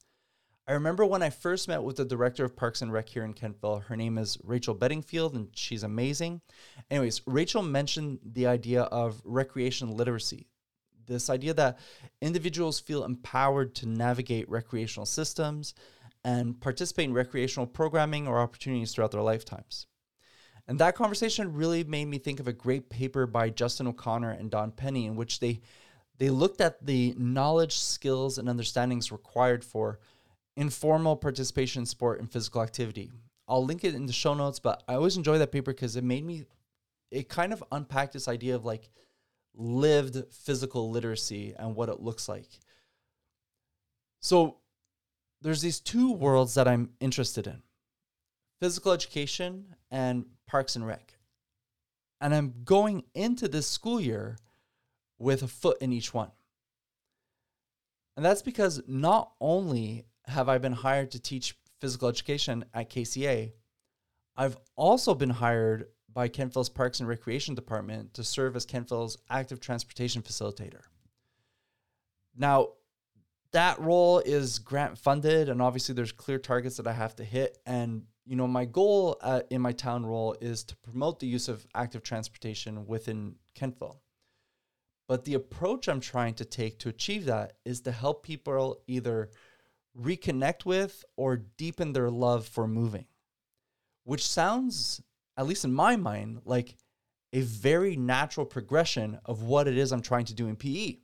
I 0.68 0.74
remember 0.74 1.06
when 1.06 1.22
I 1.22 1.30
first 1.30 1.68
met 1.68 1.84
with 1.84 1.98
the 1.98 2.06
director 2.06 2.44
of 2.44 2.56
Parks 2.56 2.82
and 2.82 2.92
Rec 2.92 3.08
here 3.08 3.24
in 3.24 3.36
Kentville. 3.36 3.84
Her 3.84 3.96
name 3.96 4.18
is 4.18 4.40
Rachel 4.44 4.74
Bedingfield, 4.74 5.36
and 5.36 5.50
she's 5.54 5.84
amazing. 5.84 6.42
Anyways, 6.90 7.22
Rachel 7.28 7.62
mentioned 7.62 8.18
the 8.26 8.48
idea 8.48 8.84
of 8.84 9.22
recreation 9.24 9.92
literacy. 9.96 10.48
This 11.06 11.30
idea 11.30 11.54
that 11.54 11.78
individuals 12.20 12.80
feel 12.80 13.04
empowered 13.04 13.76
to 13.76 13.88
navigate 13.88 14.50
recreational 14.50 15.06
systems 15.06 15.76
and 16.24 16.60
participate 16.60 17.06
in 17.06 17.14
recreational 17.14 17.68
programming 17.68 18.28
or 18.28 18.40
opportunities 18.40 18.92
throughout 18.92 19.12
their 19.12 19.22
lifetimes. 19.22 19.86
And 20.68 20.80
that 20.80 20.96
conversation 20.96 21.54
really 21.54 21.84
made 21.84 22.06
me 22.06 22.18
think 22.18 22.40
of 22.40 22.48
a 22.48 22.54
great 22.54 22.90
paper 22.90 23.28
by 23.28 23.52
Justen 23.52 23.88
O'Connor 23.88 24.32
and 24.32 24.50
Dawn 24.50 24.72
Penney, 24.72 25.06
in 25.06 25.16
which 25.16 25.40
they 25.40 25.62
they 26.18 26.30
looked 26.30 26.62
at 26.62 26.84
the 26.86 27.14
knowledge, 27.18 27.78
skills, 27.78 28.38
and 28.38 28.48
understandings 28.48 29.12
required 29.12 29.64
for 29.64 30.00
informal 30.58 31.16
participation 31.16 31.82
in 31.82 31.86
sport 31.86 32.20
and 32.20 32.32
physical 32.32 32.62
activity. 32.62 33.12
I'll 33.48 33.66
link 33.66 33.84
it 33.84 33.96
in 33.96 34.06
the 34.06 34.14
show 34.14 34.34
notes, 34.34 34.60
but 34.60 34.84
I 34.88 34.96
always 34.96 35.18
enjoy 35.18 35.38
that 35.38 35.52
paper 35.52 35.72
because 35.72 35.96
it 35.96 36.04
made 36.04 36.26
me, 36.26 36.46
it 37.12 37.30
kind 37.30 37.54
of 37.54 37.64
unpacked 37.72 38.14
this 38.14 38.28
idea 38.28 38.56
of 38.56 38.66
like 38.66 38.90
lived 39.54 40.24
physical 40.32 40.90
literacy 40.90 41.54
and 41.58 41.76
what 41.76 41.90
it 41.90 42.00
looks 42.00 42.28
like. 42.28 42.48
So 44.22 44.58
there's 45.42 45.62
these 45.62 45.80
two 45.80 46.12
worlds 46.12 46.56
that 46.56 46.68
I'm 46.68 46.90
interested 47.00 47.48
in 47.48 47.62
physical 48.60 48.94
education 48.94 49.76
and 49.92 50.26
parks 50.48 50.76
and 50.76 50.88
rec. 50.88 51.14
And 52.22 52.34
I'm 52.34 52.54
going 52.64 53.04
into 53.14 53.48
this 53.48 53.68
school 53.68 54.00
year 54.00 54.38
with 55.20 55.44
a 55.44 55.48
foot 55.48 55.78
in 55.82 55.94
each 55.94 56.14
one. 56.14 56.32
And 58.16 58.26
that's 58.26 58.42
because 58.42 58.82
not 58.88 59.34
only 59.42 60.06
have 60.28 60.50
I 60.50 60.58
been 60.58 60.74
hired 60.74 61.12
to 61.12 61.20
teach 61.20 61.56
physical 61.80 62.08
education 62.08 62.66
at 62.74 62.90
KCA, 62.90 63.52
I've 64.38 64.58
also 64.76 65.14
been 65.14 65.30
hired 65.30 65.88
by 66.12 66.30
Kentville's 66.30 66.70
Parks 66.70 67.00
and 67.00 67.10
Recreation 67.10 67.56
Department 67.56 68.14
to 68.16 68.24
serve 68.24 68.56
as 68.56 68.66
Kentville's 68.66 69.18
active 69.30 69.60
transportation 69.60 70.22
facilitator. 70.22 70.82
Now, 72.38 72.70
that 73.52 73.80
role 73.80 74.20
is 74.20 74.60
grant 74.60 74.98
funded, 74.98 75.50
and 75.50 75.62
obviously 75.62 75.96
there's 75.96 76.12
clear 76.12 76.40
targets 76.40 76.78
that 76.78 76.88
I 76.88 76.94
have 76.94 77.16
to 77.18 77.24
hit. 77.24 77.58
And 77.66 78.04
you 78.26 78.36
know, 78.36 78.48
my 78.48 78.66
goal 78.66 79.18
at, 79.24 79.48
in 79.50 79.62
my 79.62 79.72
town 79.72 80.06
role 80.06 80.36
is 80.42 80.64
to 80.66 80.76
promote 80.78 81.20
the 81.20 81.28
use 81.28 81.48
of 81.48 81.66
active 81.76 82.04
transportation 82.04 82.88
within 82.88 83.36
Kentville. 83.58 84.00
But 85.08 85.24
the 85.24 85.36
approach 85.36 85.88
I'm 85.88 86.00
trying 86.00 86.34
to 86.36 86.46
take 86.46 86.80
to 86.80 86.90
achieve 86.90 87.26
that 87.26 87.54
is 87.64 87.82
to 87.82 87.92
help 87.92 88.24
people 88.24 88.82
either 88.88 89.30
reconnect 90.00 90.66
with 90.66 91.04
or 91.16 91.38
deepen 91.38 91.94
their 91.94 92.10
love 92.10 92.48
for 92.48 92.68
moving, 92.68 93.06
which 94.04 94.28
sounds, 94.28 95.02
at 95.38 95.48
least 95.48 95.66
in 95.66 95.74
my 95.74 95.96
mind, 95.96 96.42
like 96.46 96.76
a 97.34 97.42
very 97.42 97.96
natural 97.96 98.46
progression 98.46 99.20
of 99.26 99.44
what 99.44 99.68
it 99.68 99.78
is 99.78 99.92
I'm 99.92 100.02
trying 100.02 100.26
to 100.26 100.34
do 100.34 100.48
in 100.48 100.56
PE. 100.56 100.98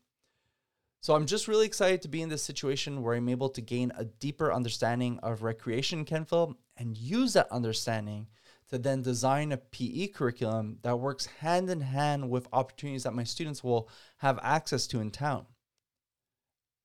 So 1.02 1.16
I'm 1.16 1.26
just 1.26 1.48
really 1.48 1.66
excited 1.66 2.04
to 2.04 2.08
be 2.08 2.22
in 2.22 2.30
this 2.30 2.44
situation 2.44 3.02
where 3.02 3.16
I'm 3.16 3.28
able 3.28 3.50
to 3.50 3.62
gain 3.62 3.92
a 3.98 4.06
deeper 4.06 4.54
understanding 4.54 5.20
of 5.24 5.42
recreation 5.42 6.06
Kentville 6.06 6.56
and 6.78 6.96
use 6.96 7.34
that 7.34 7.52
understanding 7.52 8.28
to 8.70 8.78
then 8.78 9.02
design 9.02 9.52
a 9.52 9.58
PE 9.58 10.08
curriculum 10.08 10.78
that 10.84 11.00
works 11.00 11.26
hand 11.26 11.70
in 11.70 11.82
hand 11.82 12.30
with 12.30 12.48
opportunities 12.54 13.04
that 13.04 13.14
my 13.14 13.24
students 13.24 13.64
will 13.64 13.90
have 14.18 14.40
access 14.44 14.86
to 14.88 15.02
in 15.02 15.10
town. 15.12 15.48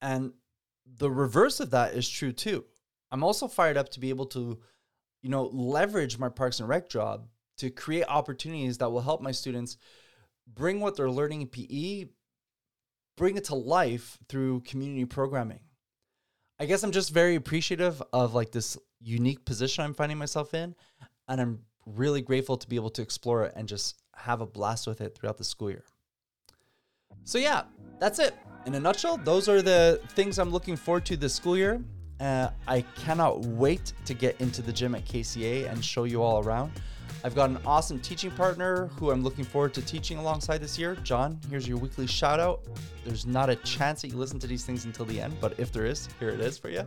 And 0.00 0.32
the 0.98 1.10
reverse 1.10 1.60
of 1.60 1.70
that 1.70 1.94
is 1.94 2.08
true 2.08 2.32
too. 2.32 2.64
I'm 3.10 3.24
also 3.24 3.48
fired 3.48 3.76
up 3.76 3.88
to 3.90 4.00
be 4.00 4.10
able 4.10 4.26
to, 4.26 4.58
you 5.22 5.30
know, 5.30 5.44
leverage 5.52 6.18
my 6.18 6.28
Parks 6.28 6.60
and 6.60 6.68
Rec 6.68 6.88
job 6.88 7.28
to 7.58 7.70
create 7.70 8.04
opportunities 8.08 8.78
that 8.78 8.90
will 8.90 9.00
help 9.00 9.20
my 9.20 9.32
students 9.32 9.76
bring 10.46 10.80
what 10.80 10.96
they're 10.96 11.10
learning 11.10 11.42
in 11.42 11.48
PE, 11.48 12.06
bring 13.16 13.36
it 13.36 13.44
to 13.44 13.54
life 13.54 14.18
through 14.28 14.60
community 14.60 15.04
programming. 15.04 15.60
I 16.58 16.66
guess 16.66 16.82
I'm 16.82 16.92
just 16.92 17.12
very 17.12 17.34
appreciative 17.34 18.02
of 18.12 18.34
like 18.34 18.52
this 18.52 18.76
unique 19.00 19.44
position 19.44 19.84
I'm 19.84 19.94
finding 19.94 20.18
myself 20.18 20.54
in, 20.54 20.74
and 21.28 21.40
I'm 21.40 21.60
really 21.84 22.22
grateful 22.22 22.56
to 22.56 22.68
be 22.68 22.76
able 22.76 22.90
to 22.90 23.02
explore 23.02 23.44
it 23.44 23.52
and 23.56 23.68
just 23.68 24.02
have 24.14 24.40
a 24.40 24.46
blast 24.46 24.86
with 24.86 25.00
it 25.00 25.16
throughout 25.16 25.38
the 25.38 25.44
school 25.44 25.70
year. 25.70 25.84
So 27.24 27.38
yeah, 27.38 27.64
that's 27.98 28.18
it. 28.18 28.34
In 28.66 28.74
a 28.74 28.80
nutshell, 28.80 29.16
those 29.18 29.48
are 29.48 29.62
the 29.62 30.00
things 30.08 30.40
I'm 30.40 30.50
looking 30.50 30.74
forward 30.74 31.04
to 31.06 31.16
this 31.16 31.32
school 31.32 31.56
year. 31.56 31.80
Uh, 32.18 32.48
I 32.66 32.80
cannot 32.96 33.38
wait 33.42 33.92
to 34.06 34.12
get 34.12 34.40
into 34.40 34.60
the 34.60 34.72
gym 34.72 34.96
at 34.96 35.04
KCA 35.04 35.70
and 35.70 35.84
show 35.84 36.02
you 36.02 36.20
all 36.20 36.42
around. 36.42 36.72
I've 37.22 37.36
got 37.36 37.48
an 37.48 37.60
awesome 37.64 38.00
teaching 38.00 38.32
partner 38.32 38.88
who 38.98 39.12
I'm 39.12 39.22
looking 39.22 39.44
forward 39.44 39.72
to 39.74 39.82
teaching 39.82 40.18
alongside 40.18 40.58
this 40.58 40.76
year. 40.76 40.96
John, 41.04 41.38
here's 41.48 41.68
your 41.68 41.78
weekly 41.78 42.08
shout 42.08 42.40
out. 42.40 42.64
There's 43.04 43.24
not 43.24 43.50
a 43.50 43.54
chance 43.54 44.02
that 44.02 44.08
you 44.08 44.16
listen 44.16 44.40
to 44.40 44.48
these 44.48 44.64
things 44.64 44.84
until 44.84 45.04
the 45.04 45.20
end, 45.20 45.36
but 45.40 45.54
if 45.60 45.70
there 45.70 45.86
is, 45.86 46.08
here 46.18 46.30
it 46.30 46.40
is 46.40 46.58
for 46.58 46.68
you. 46.68 46.82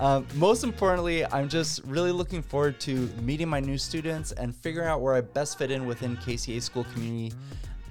Um, 0.00 0.26
most 0.36 0.64
importantly, 0.64 1.26
I'm 1.26 1.50
just 1.50 1.84
really 1.84 2.12
looking 2.12 2.40
forward 2.40 2.80
to 2.80 3.10
meeting 3.20 3.48
my 3.48 3.60
new 3.60 3.76
students 3.76 4.32
and 4.32 4.56
figuring 4.56 4.88
out 4.88 5.02
where 5.02 5.12
I 5.12 5.20
best 5.20 5.58
fit 5.58 5.70
in 5.70 5.84
within 5.84 6.16
KCA 6.16 6.62
school 6.62 6.84
community 6.94 7.36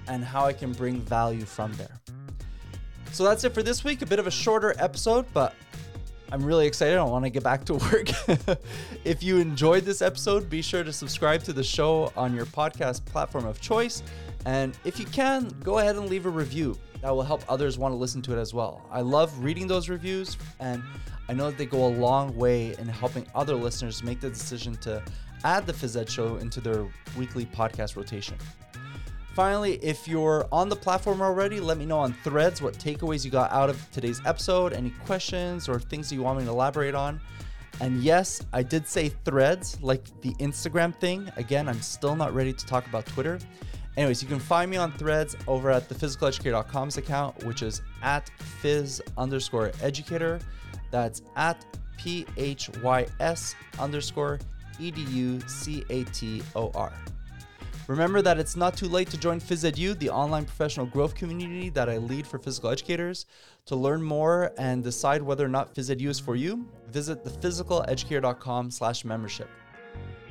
and 0.08 0.24
how 0.24 0.46
I 0.46 0.52
can 0.52 0.72
bring 0.72 1.00
value 1.00 1.44
from 1.44 1.72
there. 1.74 2.00
So 3.12 3.24
that's 3.24 3.44
it 3.44 3.52
for 3.52 3.62
this 3.62 3.84
week. 3.84 4.02
A 4.02 4.06
bit 4.06 4.18
of 4.18 4.26
a 4.26 4.30
shorter 4.30 4.74
episode, 4.78 5.26
but 5.34 5.54
I'm 6.32 6.44
really 6.44 6.66
excited. 6.66 6.96
I 6.96 7.02
want 7.02 7.24
to 7.24 7.30
get 7.30 7.42
back 7.42 7.64
to 7.66 7.74
work. 7.92 8.08
if 9.04 9.22
you 9.22 9.38
enjoyed 9.38 9.84
this 9.84 10.00
episode, 10.00 10.48
be 10.48 10.62
sure 10.62 10.84
to 10.84 10.92
subscribe 10.92 11.42
to 11.44 11.52
the 11.52 11.64
show 11.64 12.12
on 12.16 12.34
your 12.34 12.46
podcast 12.46 13.04
platform 13.06 13.46
of 13.46 13.60
choice. 13.60 14.02
And 14.46 14.78
if 14.84 14.98
you 15.00 15.06
can, 15.06 15.48
go 15.62 15.78
ahead 15.78 15.96
and 15.96 16.08
leave 16.08 16.26
a 16.26 16.30
review. 16.30 16.78
That 17.02 17.10
will 17.14 17.22
help 17.22 17.42
others 17.48 17.78
want 17.78 17.92
to 17.92 17.96
listen 17.96 18.22
to 18.22 18.36
it 18.36 18.40
as 18.40 18.54
well. 18.54 18.86
I 18.90 19.00
love 19.00 19.42
reading 19.42 19.66
those 19.66 19.88
reviews, 19.88 20.36
and 20.60 20.82
I 21.28 21.32
know 21.32 21.46
that 21.50 21.58
they 21.58 21.66
go 21.66 21.86
a 21.86 21.88
long 21.88 22.36
way 22.36 22.74
in 22.78 22.86
helping 22.86 23.26
other 23.34 23.54
listeners 23.54 24.02
make 24.02 24.20
the 24.20 24.28
decision 24.28 24.74
to 24.82 25.02
add 25.44 25.66
the 25.66 25.72
Phys 25.72 25.98
Ed 25.98 26.10
show 26.10 26.36
into 26.36 26.60
their 26.60 26.86
weekly 27.16 27.46
podcast 27.46 27.96
rotation. 27.96 28.36
Finally, 29.34 29.74
if 29.76 30.08
you're 30.08 30.46
on 30.50 30.68
the 30.68 30.76
platform 30.76 31.22
already, 31.22 31.60
let 31.60 31.78
me 31.78 31.86
know 31.86 31.98
on 31.98 32.12
threads 32.24 32.60
what 32.60 32.74
takeaways 32.74 33.24
you 33.24 33.30
got 33.30 33.50
out 33.52 33.70
of 33.70 33.90
today's 33.92 34.20
episode, 34.26 34.72
any 34.72 34.90
questions 35.06 35.68
or 35.68 35.78
things 35.78 36.12
you 36.12 36.20
want 36.20 36.38
me 36.38 36.44
to 36.44 36.50
elaborate 36.50 36.94
on. 36.94 37.20
And 37.80 38.02
yes, 38.02 38.42
I 38.52 38.62
did 38.62 38.86
say 38.86 39.10
threads, 39.24 39.80
like 39.80 40.02
the 40.20 40.34
Instagram 40.34 40.94
thing. 40.96 41.30
Again, 41.36 41.68
I'm 41.68 41.80
still 41.80 42.16
not 42.16 42.34
ready 42.34 42.52
to 42.52 42.66
talk 42.66 42.86
about 42.86 43.06
Twitter. 43.06 43.38
Anyways, 43.96 44.22
you 44.22 44.28
can 44.28 44.38
find 44.38 44.70
me 44.70 44.76
on 44.76 44.92
threads 44.92 45.36
over 45.46 45.70
at 45.70 45.88
the 45.88 45.94
physicaleducator.com's 45.94 46.96
account, 46.96 47.44
which 47.44 47.62
is 47.62 47.82
at 48.02 48.30
phys 48.62 49.00
underscore 49.16 49.72
educator. 49.80 50.40
That's 50.90 51.22
at 51.36 51.64
P 51.96 52.26
H 52.36 52.70
Y 52.82 53.06
S 53.20 53.54
underscore 53.78 54.38
E 54.78 54.90
D 54.90 55.02
U 55.02 55.40
C 55.46 55.84
A 55.90 56.04
T 56.04 56.42
O 56.56 56.70
R. 56.74 56.92
Remember 57.90 58.22
that 58.22 58.38
it's 58.38 58.54
not 58.54 58.76
too 58.76 58.86
late 58.86 59.10
to 59.10 59.16
join 59.16 59.40
PhysEdu, 59.40 59.98
the 59.98 60.10
online 60.10 60.44
professional 60.44 60.86
growth 60.86 61.16
community 61.16 61.70
that 61.70 61.90
I 61.90 61.96
lead 61.96 62.24
for 62.24 62.38
physical 62.38 62.70
educators. 62.70 63.26
To 63.66 63.74
learn 63.74 64.00
more 64.00 64.52
and 64.58 64.84
decide 64.84 65.20
whether 65.20 65.44
or 65.44 65.48
not 65.48 65.74
PhysEdu 65.74 66.06
is 66.06 66.20
for 66.20 66.36
you, 66.36 66.68
visit 66.86 67.24
thephysicaleducator.com 67.24 68.70
slash 68.70 69.04
membership. 69.04 69.48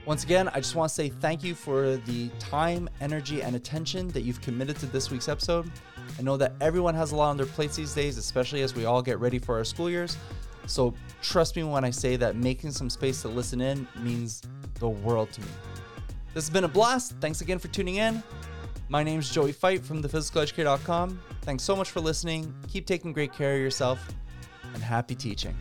Once 0.06 0.24
again, 0.24 0.48
I 0.48 0.62
just 0.62 0.76
want 0.76 0.88
to 0.88 0.96
say 0.96 1.10
thank 1.10 1.44
you 1.44 1.54
for 1.54 1.98
the 1.98 2.30
time, 2.40 2.88
energy, 3.02 3.44
and 3.44 3.58
attention 3.58 4.08
that 4.12 4.22
you've 4.22 4.40
committed 4.40 4.78
to 4.78 4.86
this 4.86 5.12
week's 5.12 5.28
episode. 5.28 5.70
I 6.18 6.22
know 6.22 6.38
that 6.38 6.54
everyone 6.62 6.96
has 6.96 7.12
a 7.12 7.18
lot 7.18 7.30
on 7.30 7.36
their 7.36 7.46
plates 7.46 7.76
these 7.76 7.94
days, 7.94 8.18
especially 8.18 8.62
as 8.62 8.74
we 8.74 8.86
all 8.86 9.02
get 9.02 9.20
ready 9.20 9.38
for 9.38 9.58
our 9.58 9.66
school 9.66 9.90
years. 9.90 10.16
So 10.66 10.94
trust 11.22 11.58
me 11.58 11.64
when 11.66 11.84
I 11.84 11.90
say 11.90 12.16
that 12.16 12.38
making 12.38 12.72
some 12.72 12.90
space 12.90 13.22
to 13.24 13.28
listen 13.28 13.60
in 13.60 13.86
means 13.98 14.44
the 14.76 14.88
world 14.88 15.34
to 15.34 15.42
me. 15.42 15.48
This 16.34 16.46
has 16.46 16.50
been 16.52 16.64
a 16.64 16.70
blast. 16.70 17.16
Thanks 17.20 17.42
again 17.42 17.58
for 17.58 17.70
tuning 17.70 17.96
in. 17.96 18.22
My 18.88 19.04
name 19.04 19.20
is 19.20 19.30
Joey 19.30 19.52
Feith 19.52 19.82
from 19.82 20.04
thephysicaleducator.com. 20.04 21.20
Thanks 21.42 21.64
so 21.64 21.76
much 21.76 21.90
for 21.90 22.02
listening. 22.02 22.54
Keep 22.68 22.86
taking 22.86 23.14
great 23.14 23.34
care 23.34 23.56
of 23.56 23.62
yourself 23.62 24.00
and 24.74 24.84
happy 24.84 25.16
teaching. 25.16 25.56